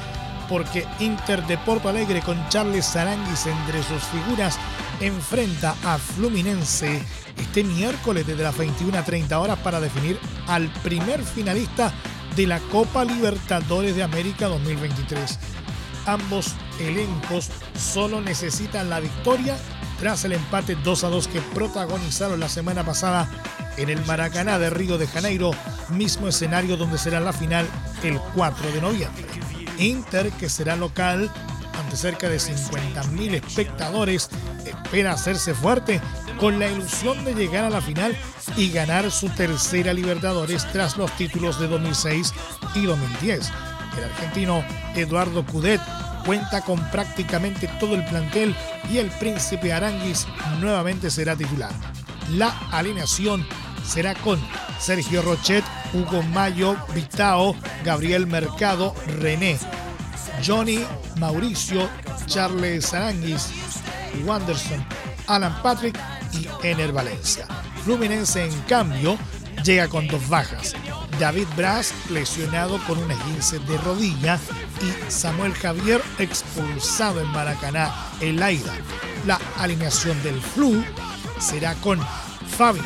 porque 0.47 0.87
Inter 0.99 1.45
de 1.45 1.57
Porto 1.57 1.89
Alegre 1.89 2.21
con 2.21 2.37
Charles 2.49 2.95
Aranguis 2.95 3.45
entre 3.45 3.83
sus 3.83 4.01
figuras 4.03 4.57
enfrenta 5.01 5.75
a 5.83 5.97
Fluminense 5.97 7.03
este 7.37 7.63
miércoles 7.63 8.25
desde 8.25 8.43
las 8.43 8.57
21.30 8.57 9.31
horas 9.33 9.59
para 9.59 9.79
definir 9.79 10.19
al 10.47 10.67
primer 10.81 11.23
finalista 11.23 11.93
de 12.35 12.47
la 12.47 12.59
Copa 12.59 13.05
Libertadores 13.05 13.95
de 13.95 14.03
América 14.03 14.47
2023. 14.47 15.39
Ambos 16.05 16.55
elencos 16.79 17.49
solo 17.77 18.21
necesitan 18.21 18.89
la 18.89 18.99
victoria 18.99 19.57
tras 19.99 20.23
el 20.23 20.33
empate 20.33 20.75
2 20.75 21.03
a 21.03 21.09
2 21.09 21.27
que 21.27 21.41
protagonizaron 21.41 22.39
la 22.39 22.49
semana 22.49 22.85
pasada 22.85 23.29
en 23.77 23.89
el 23.89 24.03
Maracaná 24.05 24.57
de 24.59 24.69
Río 24.69 24.97
de 24.97 25.07
Janeiro, 25.07 25.51
mismo 25.89 26.27
escenario 26.27 26.77
donde 26.77 26.97
será 26.97 27.19
la 27.19 27.33
final 27.33 27.67
el 28.03 28.19
4 28.35 28.71
de 28.71 28.81
noviembre. 28.81 29.25
Inter, 29.77 30.31
que 30.31 30.49
será 30.49 30.75
local 30.75 31.29
ante 31.79 31.95
cerca 31.95 32.29
de 32.29 32.37
50.000 32.37 33.35
espectadores, 33.35 34.29
espera 34.65 35.13
hacerse 35.13 35.53
fuerte 35.53 36.01
con 36.39 36.59
la 36.59 36.69
ilusión 36.69 37.23
de 37.23 37.33
llegar 37.33 37.63
a 37.63 37.69
la 37.69 37.81
final 37.81 38.15
y 38.57 38.71
ganar 38.71 39.11
su 39.11 39.29
tercera 39.29 39.93
Libertadores 39.93 40.65
tras 40.71 40.97
los 40.97 41.11
títulos 41.17 41.59
de 41.59 41.67
2006 41.67 42.33
y 42.75 42.85
2010. 42.85 43.51
El 43.97 44.03
argentino 44.03 44.63
Eduardo 44.95 45.45
Cudet 45.45 45.81
cuenta 46.25 46.61
con 46.61 46.79
prácticamente 46.91 47.67
todo 47.79 47.95
el 47.95 48.05
plantel 48.05 48.55
y 48.91 48.97
el 48.97 49.09
príncipe 49.11 49.73
Aranguis 49.73 50.27
nuevamente 50.59 51.09
será 51.09 51.35
titular. 51.35 51.71
La 52.31 52.49
alineación 52.71 53.45
será 53.85 54.13
con 54.15 54.39
Sergio 54.79 55.21
Rochet, 55.21 55.63
Hugo 55.93 56.21
Mayo, 56.23 56.77
Vitao, 56.93 57.55
Gabriel 57.83 58.27
Mercado, 58.27 58.93
René, 59.19 59.57
Johnny, 60.45 60.85
Mauricio, 61.17 61.89
Charles 62.27 62.93
Aranguis, 62.93 63.49
Wanderson, 64.25 64.85
Alan 65.27 65.61
Patrick 65.61 65.97
y 66.33 66.47
Ener 66.65 66.91
Valencia. 66.91 67.45
Fluminense, 67.83 68.45
en 68.45 68.61
cambio, 68.61 69.17
llega 69.63 69.87
con 69.87 70.07
dos 70.07 70.27
bajas. 70.29 70.75
David 71.19 71.47
Brass 71.57 71.93
lesionado 72.09 72.79
con 72.87 72.97
una 72.97 73.13
esguince 73.13 73.59
de 73.59 73.77
rodilla 73.79 74.39
y 74.81 75.11
Samuel 75.11 75.53
Javier 75.53 76.01
expulsado 76.17 77.19
en 77.19 77.27
Maracaná 77.27 77.93
en 78.21 78.39
la 78.39 78.53
ida. 78.53 78.73
La 79.27 79.37
alineación 79.57 80.21
del 80.23 80.41
Flu 80.41 80.81
será 81.37 81.75
con 81.75 81.99
Fabio, 82.57 82.83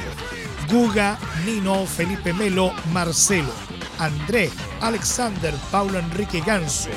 Guga, 0.67 1.19
Nino, 1.45 1.85
Felipe 1.85 2.33
Melo, 2.33 2.73
Marcelo, 2.91 3.53
André, 3.99 4.49
Alexander, 4.81 5.53
Paulo 5.71 5.99
Enrique 5.99 6.41
Ganso, 6.41 6.89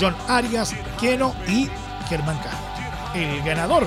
John 0.00 0.16
Arias, 0.28 0.74
Keno 1.00 1.32
y 1.46 1.70
Germán 2.08 2.38
Cano. 2.38 3.14
El 3.14 3.40
ganador 3.44 3.86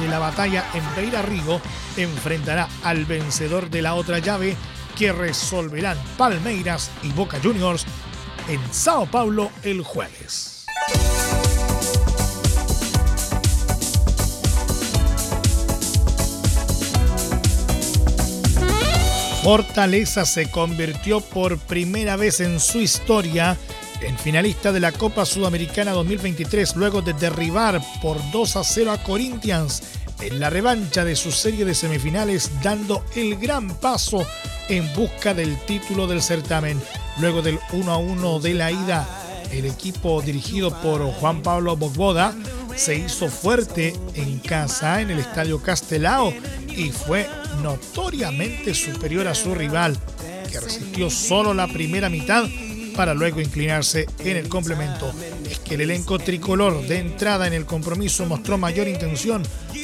de 0.00 0.08
la 0.08 0.18
batalla 0.18 0.64
en 0.72 0.82
Beira 0.96 1.20
Rigo 1.20 1.60
enfrentará 1.98 2.68
al 2.82 3.04
vencedor 3.04 3.68
de 3.68 3.82
la 3.82 3.94
otra 3.94 4.18
llave 4.18 4.56
que 4.96 5.12
resolverán 5.12 5.98
Palmeiras 6.16 6.90
y 7.02 7.10
Boca 7.12 7.38
Juniors 7.42 7.84
en 8.48 8.60
Sao 8.72 9.06
Paulo 9.06 9.50
el 9.62 9.82
jueves. 9.82 10.66
Fortaleza 19.42 20.24
se 20.24 20.48
convirtió 20.52 21.20
por 21.20 21.58
primera 21.58 22.14
vez 22.14 22.38
en 22.38 22.60
su 22.60 22.80
historia 22.80 23.58
en 24.00 24.16
finalista 24.16 24.70
de 24.70 24.80
la 24.80 24.92
Copa 24.92 25.24
Sudamericana 25.24 25.92
2023 25.92 26.76
luego 26.76 27.02
de 27.02 27.12
derribar 27.12 27.80
por 28.00 28.18
2 28.30 28.56
a 28.56 28.64
0 28.64 28.92
a 28.92 29.02
Corinthians 29.02 29.82
en 30.22 30.40
la 30.40 30.50
revancha 30.50 31.04
de 31.04 31.16
su 31.16 31.32
serie 31.32 31.64
de 31.64 31.74
semifinales, 31.74 32.50
dando 32.62 33.04
el 33.14 33.36
gran 33.36 33.68
paso 33.80 34.24
en 34.68 34.92
busca 34.94 35.34
del 35.34 35.58
título 35.66 36.06
del 36.06 36.22
certamen. 36.22 36.80
Luego 37.18 37.42
del 37.42 37.58
1 37.72 37.92
a 37.92 37.96
1 37.96 38.40
de 38.40 38.54
la 38.54 38.70
ida, 38.70 39.06
el 39.50 39.66
equipo 39.66 40.22
dirigido 40.22 40.70
por 40.80 41.02
Juan 41.02 41.42
Pablo 41.42 41.76
Bogboda 41.76 42.34
se 42.76 42.96
hizo 42.96 43.28
fuerte 43.28 43.94
en 44.14 44.38
casa 44.38 45.00
en 45.00 45.10
el 45.10 45.18
Estadio 45.18 45.60
Castelao 45.60 46.32
y 46.68 46.90
fue 46.90 47.28
notoriamente 47.62 48.74
superior 48.74 49.28
a 49.28 49.34
su 49.34 49.54
rival, 49.54 49.98
que 50.50 50.60
resistió 50.60 51.10
solo 51.10 51.52
la 51.52 51.66
primera 51.66 52.08
mitad 52.08 52.44
para 52.96 53.14
luego 53.14 53.40
inclinarse 53.40 54.06
en 54.20 54.36
el 54.36 54.48
complemento. 54.48 55.12
Es 55.48 55.58
que 55.58 55.74
el 55.74 55.82
elenco 55.82 56.18
tricolor 56.18 56.82
de 56.86 56.98
entrada 56.98 57.46
en 57.46 57.52
el 57.52 57.66
compromiso 57.66 58.26
mostró 58.26 58.58
mayor 58.58 58.88
intención 58.88 59.42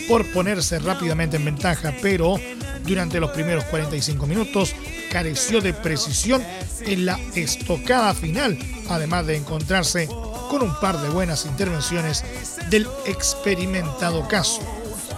por 0.09 0.31
ponerse 0.33 0.79
rápidamente 0.79 1.37
en 1.37 1.45
ventaja, 1.45 1.95
pero 2.00 2.37
durante 2.85 3.21
los 3.21 3.31
primeros 3.31 3.65
45 3.65 4.27
minutos 4.27 4.75
careció 5.11 5.61
de 5.61 5.75
precisión 5.75 6.43
en 6.87 7.07
la 7.07 7.19
estocada 7.35 8.15
final, 8.15 8.59
además 8.88 9.27
de 9.27 9.37
encontrarse 9.37 10.09
con 10.49 10.62
un 10.62 10.75
par 10.81 11.00
de 11.00 11.11
buenas 11.11 11.45
intervenciones 11.47 12.25
del 12.71 12.87
experimentado 13.07 14.27
caso. 14.29 14.62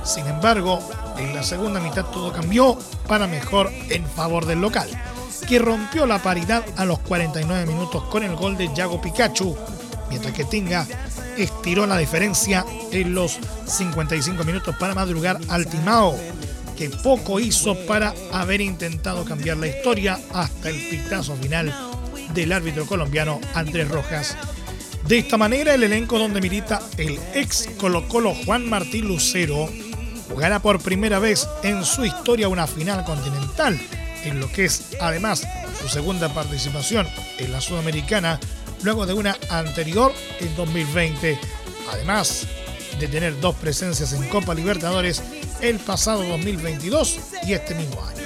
Sin 0.04 0.26
embargo, 0.26 0.80
en 1.18 1.34
la 1.34 1.42
segunda 1.42 1.80
mitad 1.80 2.06
todo 2.06 2.32
cambió 2.32 2.78
para 3.06 3.26
mejor 3.26 3.70
en 3.90 4.04
favor 4.06 4.46
del 4.46 4.60
local, 4.60 4.88
que 5.50 5.58
rompió 5.58 6.06
la 6.06 6.22
paridad 6.22 6.64
a 6.76 6.84
los 6.84 7.00
49 7.00 7.66
minutos 7.66 8.04
con 8.04 8.22
el 8.22 8.36
gol 8.36 8.56
de 8.56 8.72
Yago 8.72 9.02
Pikachu, 9.02 9.56
mientras 10.08 10.32
que 10.32 10.44
Tinga 10.44 10.86
estiró 11.36 11.88
la 11.88 11.98
diferencia 11.98 12.64
en 12.92 13.16
los 13.16 13.36
55 13.66 14.44
minutos 14.44 14.76
para 14.78 14.94
madrugar 14.94 15.40
al 15.48 15.66
Timao, 15.66 16.16
que 16.76 16.88
poco 16.88 17.40
hizo 17.40 17.74
para 17.88 18.14
haber 18.32 18.60
intentado 18.60 19.24
cambiar 19.24 19.56
la 19.56 19.66
historia 19.66 20.20
hasta 20.32 20.68
el 20.68 20.76
pitazo 20.88 21.34
final 21.34 21.74
del 22.32 22.52
árbitro 22.52 22.86
colombiano 22.86 23.40
Andrés 23.52 23.88
Rojas. 23.88 24.36
De 25.08 25.18
esta 25.18 25.36
manera, 25.36 25.74
el 25.74 25.82
elenco 25.82 26.16
donde 26.16 26.40
milita 26.40 26.80
el 26.96 27.18
ex 27.34 27.68
Colo 27.76 28.06
Colo 28.06 28.36
Juan 28.46 28.70
Martín 28.70 29.08
Lucero 29.08 29.68
jugará 30.28 30.60
por 30.60 30.80
primera 30.80 31.18
vez 31.18 31.48
en 31.64 31.84
su 31.84 32.04
historia 32.04 32.48
una 32.48 32.68
final 32.68 33.04
continental, 33.04 33.80
en 34.24 34.40
lo 34.40 34.50
que 34.50 34.66
es 34.66 34.96
además 35.00 35.46
su 35.80 35.88
segunda 35.88 36.32
participación 36.32 37.06
en 37.38 37.52
la 37.52 37.60
Sudamericana, 37.60 38.38
luego 38.82 39.06
de 39.06 39.14
una 39.14 39.36
anterior 39.50 40.12
en 40.40 40.54
2020, 40.56 41.38
además 41.90 42.46
de 42.98 43.08
tener 43.08 43.40
dos 43.40 43.54
presencias 43.56 44.12
en 44.12 44.28
Copa 44.28 44.54
Libertadores 44.54 45.22
el 45.60 45.78
pasado 45.78 46.22
2022 46.24 47.18
y 47.46 47.52
este 47.54 47.74
mismo 47.74 48.02
año. 48.04 48.20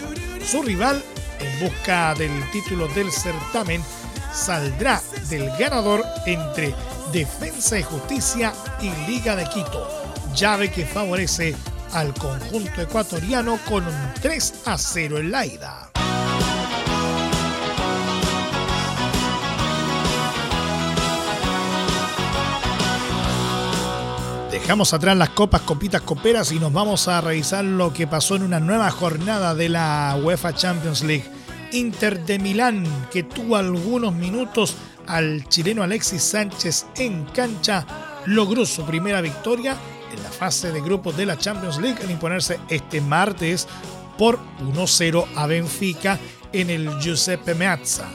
Su 0.44 0.62
rival, 0.62 1.02
en 1.40 1.60
busca 1.60 2.14
del 2.14 2.32
título 2.50 2.88
del 2.88 3.10
certamen, 3.10 3.82
saldrá 4.32 5.00
del 5.28 5.50
ganador 5.58 6.04
entre 6.26 6.74
Defensa 7.12 7.78
y 7.78 7.82
Justicia 7.82 8.52
y 8.80 8.90
Liga 9.10 9.36
de 9.36 9.44
Quito, 9.44 9.88
llave 10.34 10.70
que 10.70 10.84
favorece 10.84 11.54
al 11.92 12.12
conjunto 12.14 12.82
ecuatoriano 12.82 13.58
con 13.68 13.86
un 13.86 14.14
3 14.20 14.54
a 14.66 14.76
0 14.76 15.18
en 15.18 15.30
la 15.30 15.46
ida. 15.46 15.83
Dejamos 24.64 24.94
atrás 24.94 25.14
las 25.14 25.28
copas, 25.28 25.60
copitas, 25.60 26.00
coperas 26.00 26.50
y 26.50 26.58
nos 26.58 26.72
vamos 26.72 27.06
a 27.06 27.20
revisar 27.20 27.62
lo 27.66 27.92
que 27.92 28.06
pasó 28.06 28.36
en 28.36 28.44
una 28.44 28.60
nueva 28.60 28.90
jornada 28.90 29.54
de 29.54 29.68
la 29.68 30.18
UEFA 30.18 30.54
Champions 30.54 31.02
League. 31.04 31.26
Inter 31.72 32.24
de 32.24 32.38
Milán, 32.38 32.86
que 33.12 33.24
tuvo 33.24 33.56
algunos 33.56 34.14
minutos 34.14 34.74
al 35.06 35.46
chileno 35.50 35.82
Alexis 35.82 36.22
Sánchez 36.22 36.86
en 36.96 37.26
cancha, 37.26 37.86
logró 38.24 38.64
su 38.64 38.86
primera 38.86 39.20
victoria 39.20 39.76
en 40.10 40.22
la 40.22 40.30
fase 40.30 40.72
de 40.72 40.80
grupos 40.80 41.14
de 41.14 41.26
la 41.26 41.36
Champions 41.36 41.76
League 41.76 42.02
al 42.02 42.10
imponerse 42.10 42.58
este 42.70 43.02
martes 43.02 43.68
por 44.16 44.38
1-0 44.60 45.26
a 45.36 45.46
Benfica 45.46 46.18
en 46.54 46.70
el 46.70 46.88
Giuseppe 47.00 47.54
Meazza. 47.54 48.08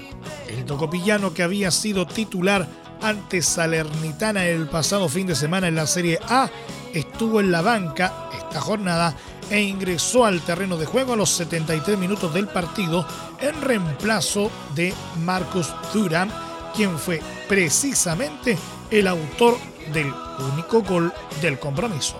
El 0.47 0.65
tocopillano 0.65 1.31
que 1.31 1.43
había 1.43 1.69
sido 1.69 2.07
titular 2.07 2.67
ante 3.01 3.41
Salernitana 3.41 4.45
el 4.45 4.67
pasado 4.67 5.09
fin 5.09 5.27
de 5.27 5.35
semana 5.35 5.67
en 5.67 5.75
la 5.75 5.87
Serie 5.87 6.19
A, 6.27 6.49
estuvo 6.93 7.39
en 7.39 7.51
la 7.51 7.61
banca 7.61 8.29
esta 8.37 8.61
jornada 8.61 9.15
e 9.49 9.61
ingresó 9.61 10.25
al 10.25 10.41
terreno 10.41 10.77
de 10.77 10.85
juego 10.85 11.13
a 11.13 11.15
los 11.15 11.29
73 11.31 11.97
minutos 11.97 12.33
del 12.33 12.47
partido 12.47 13.05
en 13.39 13.61
reemplazo 13.61 14.51
de 14.75 14.93
Marcus 15.23 15.73
Thuram, 15.91 16.29
quien 16.75 16.97
fue 16.99 17.21
precisamente 17.47 18.57
el 18.91 19.07
autor 19.07 19.57
del 19.93 20.13
único 20.53 20.81
gol 20.81 21.13
del 21.41 21.59
compromiso. 21.59 22.19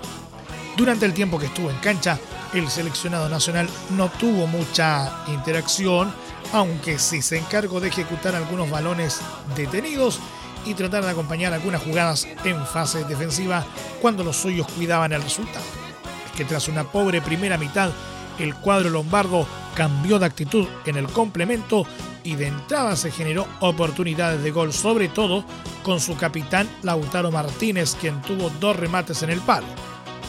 Durante 0.76 1.06
el 1.06 1.14
tiempo 1.14 1.38
que 1.38 1.48
estuvo 1.48 1.70
en 1.70 1.78
cancha, 1.78 2.18
el 2.54 2.70
seleccionado 2.70 3.30
nacional 3.30 3.70
no 3.92 4.10
tuvo 4.10 4.48
mucha 4.48 5.24
interacción, 5.28 6.12
aunque 6.52 6.98
sí 6.98 7.22
se 7.22 7.38
encargó 7.38 7.80
de 7.80 7.90
ejecutar 7.90 8.36
algunos 8.36 8.70
balones 8.72 9.20
detenidos 9.56 10.20
y 10.66 10.74
tratar 10.74 11.04
de 11.04 11.12
acompañar 11.12 11.54
algunas 11.54 11.82
jugadas 11.82 12.28
en 12.44 12.66
fase 12.66 13.04
defensiva 13.06 13.66
cuando 14.02 14.24
los 14.24 14.38
suyos 14.38 14.68
cuidaban 14.76 15.14
el 15.14 15.22
resultado. 15.22 15.66
Es 16.26 16.38
que 16.38 16.46
tras 16.46 16.68
una 16.68 16.84
pobre 16.84 17.22
primera 17.22 17.58
mitad, 17.58 17.92
el 18.40 18.56
cuadro 18.56 18.90
lombardo 18.90 19.46
cambió 19.76 20.20
de 20.20 20.26
actitud 20.26 20.68
en 20.86 20.98
el 20.98 21.08
complemento 21.08 21.86
y 22.24 22.36
de 22.36 22.48
entrada 22.48 22.96
se 22.96 23.12
generó 23.12 23.48
oportunidades 23.60 24.44
de 24.44 24.52
gol, 24.52 24.74
sobre 24.74 25.08
todo 25.08 25.44
con 25.84 26.00
su 26.00 26.16
capitán 26.16 26.70
Lautaro 26.84 27.32
Martínez, 27.32 27.96
quien 28.00 28.22
tuvo 28.22 28.50
dos 28.60 28.76
remates 28.76 29.24
en 29.24 29.30
el 29.30 29.40
palo. 29.42 29.68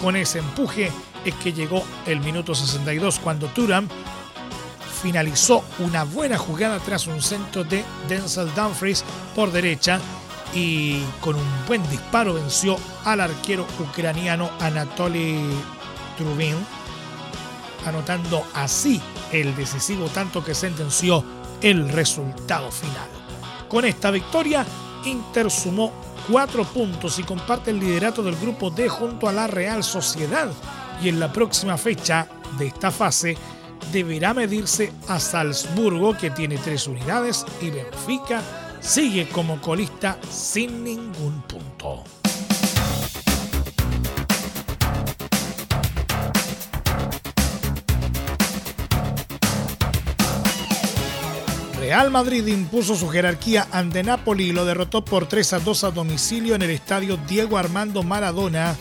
Con 0.01 0.17
ese 0.17 0.39
empuje 0.39 0.91
es 1.25 1.35
que 1.35 1.53
llegó 1.53 1.85
el 2.07 2.21
minuto 2.21 2.55
62 2.55 3.19
cuando 3.19 3.49
Turam 3.49 3.89
finalizó 5.03 5.65
una 5.79 6.05
buena 6.05 6.39
jugada 6.39 6.79
tras 6.79 7.07
un 7.07 7.21
centro 7.23 7.65
de 7.65 7.85
Denzel 8.09 8.55
Dumfries 8.55 9.05
por 9.35 9.51
derecha 9.51 10.01
y 10.55 11.03
con 11.21 11.37
un 11.37 11.67
buen 11.67 11.89
disparo 11.91 12.35
venció 12.35 12.77
al 13.05 13.21
arquero 13.21 13.67
ucraniano 13.79 14.51
Anatoly 14.61 15.39
Trubin, 16.17 16.57
anotando 17.87 18.45
así 18.55 19.01
el 19.33 19.55
decisivo 19.55 20.07
tanto 20.09 20.45
que 20.45 20.55
sentenció 20.55 21.25
el 21.61 21.89
resultado 21.89 22.71
final. 22.71 23.09
Con 23.69 23.85
esta 23.85 24.11
victoria, 24.11 24.67
Inter 25.05 25.51
sumó 25.51 25.93
cuatro 26.31 26.65
puntos 26.65 27.19
y 27.19 27.23
comparte 27.23 27.71
el 27.71 27.81
liderato 27.81 28.23
del 28.23 28.37
grupo 28.37 28.71
D 28.71 28.89
junto 28.89 29.29
a 29.29 29.33
la 29.33 29.47
Real 29.47 29.85
Sociedad 29.85 30.51
y 31.03 31.09
en 31.09 31.21
la 31.21 31.33
próxima 31.33 31.79
fecha 31.79 32.27
de 32.59 32.67
esta 32.67 32.91
fase 32.91 33.37
deberá 33.93 34.35
medirse 34.35 34.93
a 35.09 35.19
Salzburgo 35.19 36.17
que 36.17 36.31
tiene 36.31 36.59
tres 36.59 36.87
unidades 36.87 37.47
y 37.61 37.71
Benfica 37.71 38.70
sigue 38.81 39.29
como 39.29 39.61
colista 39.61 40.19
sin 40.29 40.83
ningún 40.85 41.43
punto. 41.43 42.05
Real 51.79 52.11
Madrid 52.11 52.47
impuso 52.47 52.95
su 52.95 53.09
jerarquía 53.09 53.67
ante 53.73 54.03
Napoli 54.03 54.51
y 54.51 54.53
lo 54.53 54.65
derrotó 54.65 55.05
por 55.05 55.27
3 55.27 55.55
a 55.55 55.59
2 55.59 55.85
a 55.85 55.91
domicilio 55.91 56.55
en 56.55 56.63
el 56.63 56.71
estadio 56.71 57.19
Diego 57.29 57.59
Armando 57.59 58.03
Maradona 58.03 58.77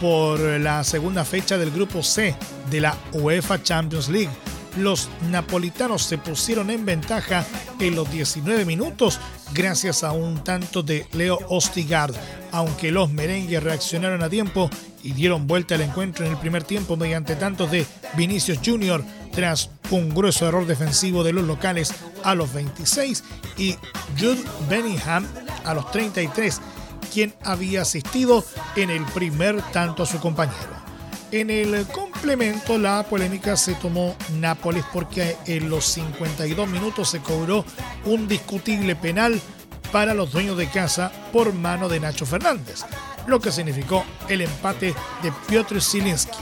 por 0.00 0.40
la 0.40 0.82
segunda 0.82 1.24
fecha 1.24 1.56
del 1.56 1.70
grupo 1.70 2.02
C 2.02 2.34
de 2.70 2.80
la 2.80 2.96
UEFA 3.12 3.62
Champions 3.62 4.08
League 4.08 4.47
los 4.76 5.08
napolitanos 5.30 6.02
se 6.02 6.18
pusieron 6.18 6.70
en 6.70 6.84
ventaja 6.84 7.44
en 7.80 7.94
los 7.94 8.10
19 8.10 8.64
minutos 8.64 9.18
gracias 9.52 10.04
a 10.04 10.12
un 10.12 10.42
tanto 10.44 10.82
de 10.82 11.06
Leo 11.12 11.38
Ostigard, 11.48 12.14
aunque 12.52 12.92
los 12.92 13.10
merengues 13.10 13.62
reaccionaron 13.62 14.22
a 14.22 14.28
tiempo 14.28 14.70
y 15.02 15.12
dieron 15.12 15.46
vuelta 15.46 15.74
al 15.74 15.82
encuentro 15.82 16.24
en 16.24 16.32
el 16.32 16.38
primer 16.38 16.64
tiempo 16.64 16.96
mediante 16.96 17.36
tantos 17.36 17.70
de 17.70 17.86
Vinicius 18.16 18.58
Jr. 18.64 19.02
tras 19.32 19.70
un 19.90 20.10
grueso 20.10 20.46
error 20.46 20.66
defensivo 20.66 21.24
de 21.24 21.32
los 21.32 21.44
locales 21.44 21.92
a 22.24 22.34
los 22.34 22.52
26 22.52 23.24
y 23.56 23.76
Jude 24.18 24.42
Bellingham 24.68 25.26
a 25.64 25.74
los 25.74 25.90
33, 25.90 26.60
quien 27.12 27.34
había 27.42 27.82
asistido 27.82 28.44
en 28.76 28.90
el 28.90 29.04
primer 29.06 29.60
tanto 29.72 30.02
a 30.02 30.06
su 30.06 30.18
compañero. 30.18 30.77
En 31.30 31.50
el 31.50 31.86
complemento, 31.88 32.78
la 32.78 33.02
polémica 33.02 33.54
se 33.54 33.74
tomó 33.74 34.16
Nápoles 34.40 34.82
porque 34.94 35.36
en 35.44 35.68
los 35.68 35.84
52 35.84 36.66
minutos 36.66 37.10
se 37.10 37.20
cobró 37.20 37.66
un 38.06 38.26
discutible 38.26 38.96
penal 38.96 39.38
para 39.92 40.14
los 40.14 40.32
dueños 40.32 40.56
de 40.56 40.70
casa 40.70 41.12
por 41.30 41.52
mano 41.52 41.90
de 41.90 42.00
Nacho 42.00 42.24
Fernández, 42.24 42.80
lo 43.26 43.40
que 43.40 43.52
significó 43.52 44.04
el 44.30 44.40
empate 44.40 44.94
de 45.22 45.32
Piotr 45.46 45.82
Zielinski. 45.82 46.38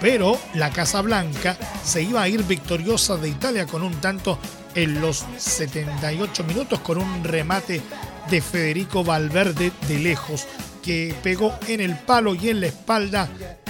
pero 0.00 0.38
la 0.54 0.70
Casa 0.70 1.02
Blanca 1.02 1.58
se 1.84 2.02
iba 2.02 2.22
a 2.22 2.28
ir 2.28 2.44
victoriosa 2.44 3.16
de 3.16 3.28
Italia 3.28 3.66
con 3.66 3.82
un 3.82 3.94
tanto 4.00 4.38
en 4.74 5.02
los 5.02 5.26
78 5.36 6.44
minutos 6.44 6.80
con 6.80 6.96
un 6.96 7.24
remate 7.24 7.82
de 8.30 8.40
Federico 8.40 9.04
Valverde 9.04 9.70
de 9.86 9.98
lejos 9.98 10.46
que 10.82 11.14
pegó 11.22 11.58
en 11.66 11.80
el 11.80 11.98
palo 11.98 12.34
y 12.34 12.48
en 12.48 12.60
la 12.60 12.68
espalda 12.68 13.28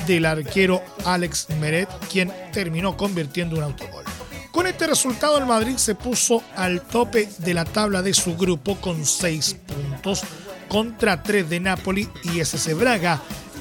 del 0.08 0.26
arquero 0.26 0.82
Alex 1.04 1.48
Meret, 1.60 1.88
quien 2.10 2.32
terminó 2.52 2.96
convirtiendo 2.96 3.56
un 3.56 3.62
autogol. 3.62 4.04
Con 4.50 4.66
este 4.66 4.88
resultado 4.88 5.38
el 5.38 5.46
Madrid 5.46 5.76
se 5.76 5.94
puso 5.94 6.42
al 6.56 6.80
tope 6.80 7.28
de 7.38 7.54
la 7.54 7.64
tabla 7.64 8.02
de 8.02 8.14
su 8.14 8.36
grupo 8.36 8.76
con 8.80 9.04
6 9.04 9.56
puntos 9.66 10.22
contra 10.68 11.22
3 11.22 11.48
de 11.48 11.60
Napoli 11.60 12.08
y 12.24 12.40
SC 12.40 12.74
Braga, 12.74 13.20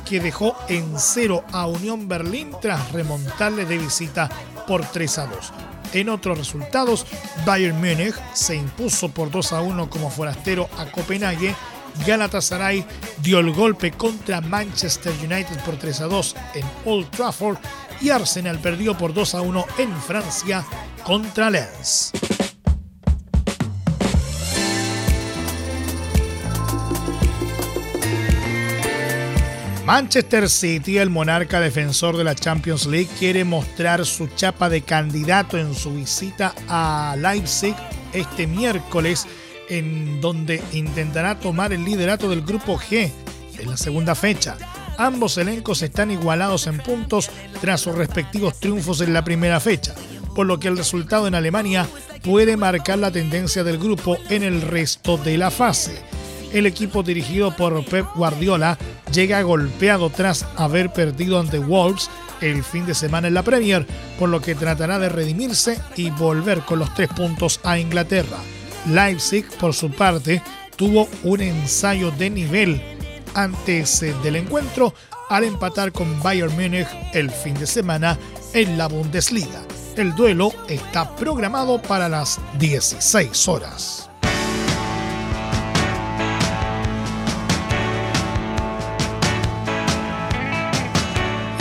que 0.10 0.20
dejó 0.20 0.56
en 0.70 0.98
cero 0.98 1.44
a 1.52 1.68
Unión 1.68 2.08
Berlín 2.08 2.52
tras 2.62 2.92
remontarle 2.94 3.66
de 3.66 3.78
visita 3.78 4.30
por 4.66 4.86
3 4.86 5.18
a 5.20 5.26
2. 5.28 5.54
En 5.94 6.10
otros 6.10 6.38
resultados, 6.38 7.06
Bayern 7.46 7.78
Múnich 7.78 8.16
se 8.34 8.56
impuso 8.56 9.10
por 9.10 9.30
2 9.30 9.54
a 9.54 9.62
1 9.62 9.90
como 9.90 10.10
forastero 10.10 10.70
a 10.78 10.86
Copenhague. 10.86 11.56
Galatasaray 12.06 12.86
dio 13.22 13.40
el 13.40 13.52
golpe 13.52 13.92
contra 13.92 14.42
Manchester 14.42 15.14
United 15.24 15.60
por 15.66 15.78
3 15.78 16.02
a 16.02 16.06
2 16.06 16.36
en 16.56 16.66
Old 16.86 17.10
Trafford 17.10 17.58
y 18.02 18.10
Arsenal 18.10 18.60
perdió 18.60 18.98
por 18.98 19.14
2 19.14 19.36
a 19.36 19.42
1 19.42 19.66
en 19.80 20.02
Francia 20.02 20.66
contra 21.04 21.50
Lens. 21.50 22.12
Manchester 29.88 30.50
City, 30.50 30.98
el 30.98 31.10
monarca 31.10 31.62
defensor 31.62 32.18
de 32.18 32.26
la 32.26 32.36
Champions 32.36 32.88
League, 32.88 33.08
quiere 33.18 33.46
mostrar 33.46 34.06
su 34.06 34.28
chapa 34.28 34.68
de 34.68 34.82
candidato 34.82 35.58
en 35.58 35.74
su 35.74 35.94
visita 35.94 36.54
a 36.68 37.16
Leipzig 37.18 37.74
este 38.12 38.48
miércoles, 38.48 39.26
en 39.70 40.22
donde 40.22 40.62
intentará 40.74 41.40
tomar 41.40 41.74
el 41.74 41.84
liderato 41.84 42.30
del 42.30 42.42
grupo 42.42 42.78
G 42.78 43.12
en 43.60 43.70
la 43.70 43.78
segunda 43.78 44.16
fecha. 44.16 44.58
Ambos 44.98 45.38
elencos 45.38 45.82
están 45.82 46.12
igualados 46.12 46.68
en 46.68 46.80
puntos 46.80 47.30
tras 47.62 47.82
sus 47.82 47.96
respectivos 47.96 48.60
triunfos 48.60 49.02
en 49.02 49.14
la 49.14 49.24
primera 49.24 49.60
fecha, 49.60 49.94
por 50.36 50.48
lo 50.48 50.60
que 50.60 50.68
el 50.68 50.78
resultado 50.78 51.28
en 51.28 51.36
Alemania 51.36 51.88
puede 52.24 52.58
marcar 52.58 52.98
la 52.98 53.12
tendencia 53.12 53.64
del 53.64 53.78
grupo 53.78 54.18
en 54.30 54.44
el 54.44 54.62
resto 54.62 55.18
de 55.18 55.38
la 55.38 55.52
fase 55.52 56.02
el 56.54 56.66
equipo 56.66 57.04
dirigido 57.04 57.56
por 57.56 57.84
Pep 57.86 58.06
Guardiola 58.16 58.78
llega 59.12 59.42
golpeado 59.42 60.10
tras 60.10 60.46
haber 60.56 60.92
perdido 60.92 61.40
ante 61.40 61.60
Wolves 61.60 62.10
el 62.42 62.64
fin 62.64 62.86
de 62.86 62.96
semana 62.96 63.28
en 63.28 63.34
la 63.34 63.44
Premier, 63.44 63.86
por 64.20 64.30
lo 64.30 64.42
que 64.42 64.56
tratará 64.56 65.00
de 65.00 65.10
redimirse 65.10 65.80
y 65.96 66.10
volver 66.12 66.62
con 66.62 66.80
los 66.80 66.94
tres 66.94 67.10
puntos 67.10 67.60
a 67.64 67.80
Inglaterra. 67.80 68.38
Leipzig, 68.88 69.46
por 69.60 69.74
su 69.74 69.92
parte, 69.92 70.42
tuvo 70.76 71.08
un 71.24 71.42
ensayo 71.42 72.12
de 72.12 72.30
nivel 72.30 72.82
antes 73.34 74.02
del 74.24 74.36
encuentro 74.36 74.94
al 75.30 75.44
empatar 75.44 75.92
con 75.92 76.22
Bayern 76.24 76.54
Múnich 76.56 76.88
el 77.14 77.30
fin 77.30 77.54
de 77.56 77.68
semana 77.68 78.18
en 78.54 78.78
la 78.78 78.88
Bundesliga. 78.88 79.62
El 79.96 80.16
duelo 80.16 80.52
está 80.68 81.16
programado 81.16 81.82
para 81.82 82.08
las 82.08 82.40
16 82.60 83.48
horas. 83.48 84.10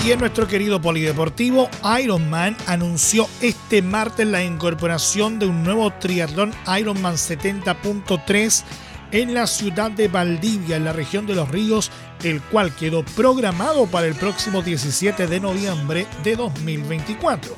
Y 0.07 0.16
nuestro 0.16 0.47
querido 0.47 0.81
polideportivo, 0.81 1.69
Ironman 2.01 2.57
anunció 2.69 3.29
este 3.40 3.83
martes 3.83 4.25
la 4.25 4.45
incorporación 4.45 5.40
de 5.40 5.47
un 5.47 5.64
nuevo 5.64 5.92
triatlón 5.95 6.55
Ironman 6.79 7.14
70.3 7.14 8.62
en 9.11 9.35
la 9.35 9.49
ciudad 9.49 9.90
de 9.90 10.07
Valdivia, 10.07 10.77
en 10.77 10.85
la 10.85 10.92
región 10.92 11.27
de 11.27 11.35
los 11.35 11.49
ríos, 11.49 11.90
el 12.23 12.40
cual 12.40 12.73
quedó 12.77 13.05
programado 13.05 13.87
para 13.88 14.07
el 14.07 14.14
próximo 14.14 14.62
17 14.62 15.27
de 15.27 15.40
noviembre 15.40 16.07
de 16.23 16.37
2024. 16.37 17.57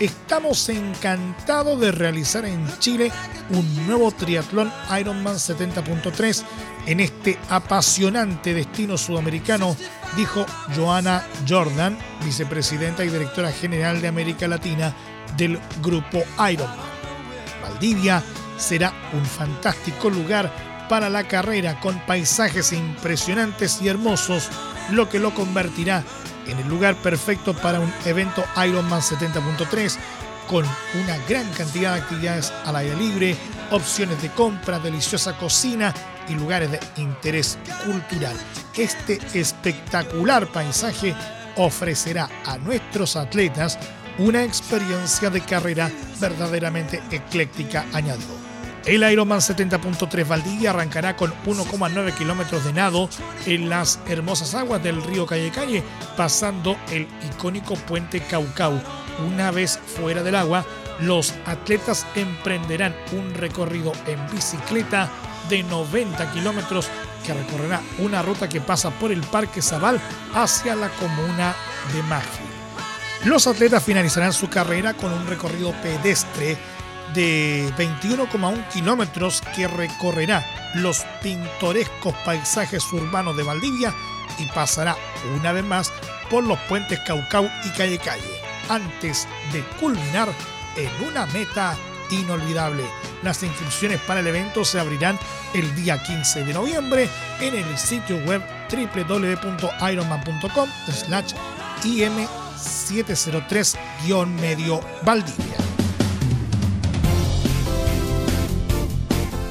Estamos 0.00 0.66
encantados 0.70 1.78
de 1.78 1.92
realizar 1.92 2.46
en 2.46 2.66
Chile 2.78 3.12
un 3.50 3.86
nuevo 3.86 4.10
triatlón 4.10 4.72
Ironman 4.98 5.36
70.3 5.36 6.44
en 6.86 7.00
este 7.00 7.38
apasionante 7.50 8.54
destino 8.54 8.96
sudamericano, 8.96 9.76
dijo 10.16 10.46
Joana 10.76 11.24
Jordan, 11.48 11.98
vicepresidenta 12.24 13.04
y 13.04 13.08
directora 13.08 13.50
general 13.52 14.00
de 14.00 14.08
América 14.08 14.48
Latina 14.48 14.94
del 15.36 15.58
grupo 15.82 16.22
Ironman. 16.50 16.94
Valdivia 17.62 18.22
será 18.56 18.92
un 19.12 19.24
fantástico 19.24 20.10
lugar 20.10 20.52
para 20.88 21.08
la 21.08 21.24
carrera 21.24 21.80
con 21.80 21.98
paisajes 22.06 22.72
impresionantes 22.72 23.80
y 23.82 23.88
hermosos, 23.88 24.48
lo 24.90 25.08
que 25.08 25.18
lo 25.18 25.34
convertirá 25.34 26.04
en 26.46 26.58
el 26.58 26.68
lugar 26.68 26.94
perfecto 26.96 27.54
para 27.54 27.80
un 27.80 27.92
evento 28.04 28.44
Ironman 28.64 29.00
70.3 29.00 29.96
con 30.48 30.64
una 31.02 31.16
gran 31.26 31.48
cantidad 31.52 31.94
de 31.94 32.00
actividades 32.02 32.52
al 32.64 32.76
aire 32.76 32.96
libre, 32.96 33.36
opciones 33.70 34.20
de 34.20 34.28
compra, 34.30 34.78
deliciosa 34.78 35.36
cocina 35.38 35.94
y 36.28 36.34
lugares 36.34 36.70
de 36.70 36.80
interés 36.96 37.58
cultural. 37.84 38.36
Este 38.76 39.20
espectacular 39.34 40.48
paisaje 40.48 41.14
ofrecerá 41.56 42.28
a 42.44 42.58
nuestros 42.58 43.14
atletas 43.14 43.78
una 44.18 44.42
experiencia 44.42 45.30
de 45.30 45.40
carrera 45.40 45.90
verdaderamente 46.20 47.00
ecléctica, 47.12 47.84
añadió. 47.92 48.26
El 48.84 49.08
Ironman 49.10 49.38
70.3 49.38 50.26
Valdivia 50.26 50.70
arrancará 50.70 51.16
con 51.16 51.32
1,9 51.46 52.14
kilómetros 52.14 52.64
de 52.64 52.72
nado 52.72 53.08
en 53.46 53.70
las 53.70 54.00
hermosas 54.08 54.54
aguas 54.54 54.82
del 54.82 55.02
río 55.02 55.24
Calle 55.24 55.50
Calle, 55.50 55.82
pasando 56.16 56.76
el 56.90 57.06
icónico 57.32 57.76
puente 57.76 58.20
Caucau. 58.20 58.78
Una 59.26 59.52
vez 59.52 59.78
fuera 59.78 60.22
del 60.22 60.34
agua, 60.34 60.66
los 61.00 61.32
atletas 61.46 62.06
emprenderán 62.14 62.94
un 63.12 63.32
recorrido 63.34 63.92
en 64.06 64.18
bicicleta 64.30 65.08
de 65.48 65.62
90 65.62 66.32
kilómetros 66.32 66.88
que 67.24 67.34
recorrerá 67.34 67.80
una 67.98 68.22
ruta 68.22 68.48
que 68.48 68.60
pasa 68.60 68.90
por 68.90 69.10
el 69.10 69.20
Parque 69.22 69.62
Zabal 69.62 70.00
hacia 70.34 70.76
la 70.76 70.88
comuna 70.90 71.54
de 71.92 72.02
Maggi. 72.04 72.54
Los 73.24 73.46
atletas 73.46 73.82
finalizarán 73.82 74.32
su 74.32 74.48
carrera 74.48 74.94
con 74.94 75.12
un 75.12 75.26
recorrido 75.26 75.72
pedestre 75.82 76.58
de 77.14 77.72
21,1 77.76 78.68
kilómetros 78.68 79.42
que 79.54 79.66
recorrerá 79.66 80.44
los 80.74 81.04
pintorescos 81.22 82.14
paisajes 82.24 82.84
urbanos 82.92 83.36
de 83.36 83.42
Valdivia 83.42 83.94
y 84.38 84.46
pasará 84.46 84.96
una 85.38 85.52
vez 85.52 85.64
más 85.64 85.92
por 86.28 86.44
los 86.44 86.58
puentes 86.60 87.00
Caucau 87.00 87.48
y 87.64 87.68
Calle 87.70 87.98
Calle, 87.98 88.40
antes 88.68 89.28
de 89.52 89.62
culminar 89.80 90.28
en 90.76 91.08
una 91.08 91.26
meta 91.26 91.76
inolvidable. 92.14 92.84
Las 93.22 93.42
inscripciones 93.42 94.00
para 94.00 94.20
el 94.20 94.26
evento 94.26 94.64
se 94.64 94.80
abrirán 94.80 95.18
el 95.54 95.74
día 95.74 96.02
15 96.02 96.44
de 96.44 96.54
noviembre 96.54 97.08
en 97.40 97.54
el 97.54 97.78
sitio 97.78 98.16
web 98.24 98.42
www.ironman.com 98.70 100.68
slash 100.92 101.32
im703-medio 101.84 104.80
Valdivia. 105.04 105.64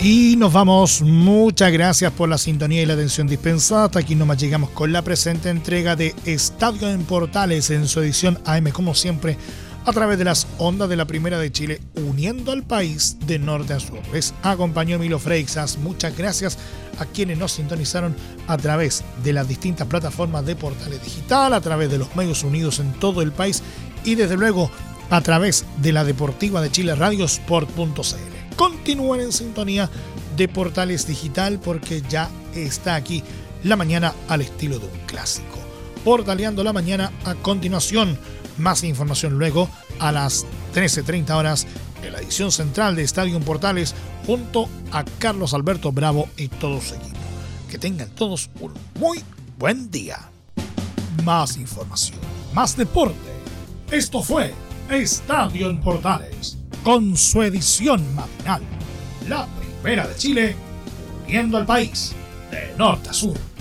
Y 0.03 0.35
nos 0.35 0.51
vamos. 0.51 1.01
Muchas 1.01 1.71
gracias 1.71 2.11
por 2.11 2.27
la 2.27 2.37
sintonía 2.37 2.81
y 2.81 2.85
la 2.85 2.95
atención 2.95 3.25
dispensada. 3.25 3.85
Hasta 3.85 3.99
aquí 3.99 4.15
nomás 4.15 4.37
llegamos 4.37 4.69
con 4.71 4.91
la 4.91 5.01
presente 5.01 5.49
entrega 5.49 5.95
de 5.95 6.13
Estadio 6.25 6.89
en 6.89 7.05
Portales 7.05 7.69
en 7.69 7.87
su 7.87 8.01
edición 8.01 8.37
AM, 8.43 8.69
como 8.71 8.95
siempre, 8.95 9.37
a 9.85 9.93
través 9.93 10.17
de 10.17 10.23
las 10.23 10.47
ondas 10.57 10.89
de 10.89 10.95
la 10.95 11.05
Primera 11.05 11.39
de 11.39 11.51
Chile, 11.51 11.81
uniendo 11.95 12.51
al 12.51 12.63
país 12.63 13.17
de 13.25 13.39
norte 13.39 13.73
a 13.73 13.79
sur. 13.79 13.99
Les 14.13 14.33
acompañó 14.43 14.99
Milo 14.99 15.19
Freixas. 15.19 15.77
Muchas 15.77 16.17
gracias 16.17 16.57
a 16.99 17.05
quienes 17.05 17.37
nos 17.37 17.53
sintonizaron 17.53 18.15
a 18.47 18.57
través 18.57 19.03
de 19.23 19.33
las 19.33 19.47
distintas 19.47 19.87
plataformas 19.87 20.45
de 20.45 20.55
Portales 20.55 21.03
Digital, 21.03 21.53
a 21.53 21.61
través 21.61 21.91
de 21.91 21.97
los 21.97 22.15
medios 22.15 22.43
unidos 22.43 22.79
en 22.79 22.93
todo 22.93 23.21
el 23.21 23.31
país 23.31 23.61
y 24.05 24.15
desde 24.15 24.37
luego 24.37 24.69
a 25.09 25.21
través 25.21 25.65
de 25.81 25.91
la 25.91 26.03
Deportiva 26.03 26.61
de 26.61 26.71
Chile 26.71 26.95
Radio 26.95 27.25
Sport.cl 27.25 28.33
continúen 28.55 29.21
en 29.21 29.31
sintonía 29.31 29.89
de 30.35 30.47
Portales 30.47 31.07
Digital 31.07 31.59
porque 31.59 32.01
ya 32.09 32.29
está 32.55 32.95
aquí 32.95 33.23
la 33.63 33.75
mañana 33.75 34.13
al 34.27 34.41
estilo 34.41 34.79
de 34.79 34.85
un 34.85 34.99
clásico. 35.05 35.59
Portaleando 36.03 36.63
la 36.63 36.73
mañana 36.73 37.11
a 37.25 37.35
continuación. 37.35 38.17
Más 38.57 38.83
información 38.83 39.37
luego 39.39 39.69
a 39.99 40.11
las 40.11 40.45
13.30 40.73 41.31
horas 41.31 41.67
en 42.03 42.13
la 42.13 42.19
edición 42.19 42.51
central 42.51 42.95
de 42.95 43.03
Estadio 43.03 43.39
Portales 43.39 43.95
junto 44.25 44.69
a 44.91 45.03
Carlos 45.19 45.53
Alberto 45.53 45.91
Bravo 45.91 46.29
y 46.37 46.47
todo 46.47 46.81
su 46.81 46.95
equipo. 46.95 47.17
Que 47.69 47.77
tengan 47.77 48.09
todos 48.09 48.49
un 48.59 48.73
muy 48.99 49.23
buen 49.57 49.89
día. 49.89 50.29
Más 51.23 51.57
información 51.57 52.19
más 52.53 52.77
deporte. 52.77 53.17
Esto 53.91 54.21
fue 54.21 54.53
Estadio 54.89 55.69
en 55.69 55.81
Portales, 55.81 56.57
con 56.83 57.17
su 57.17 57.41
edición 57.41 58.15
matinal. 58.15 58.61
La 59.27 59.47
primera 59.81 60.07
de 60.07 60.15
Chile, 60.15 60.55
viendo 61.27 61.57
al 61.57 61.65
país 61.65 62.13
de 62.51 62.75
norte 62.77 63.09
a 63.09 63.13
sur. 63.13 63.52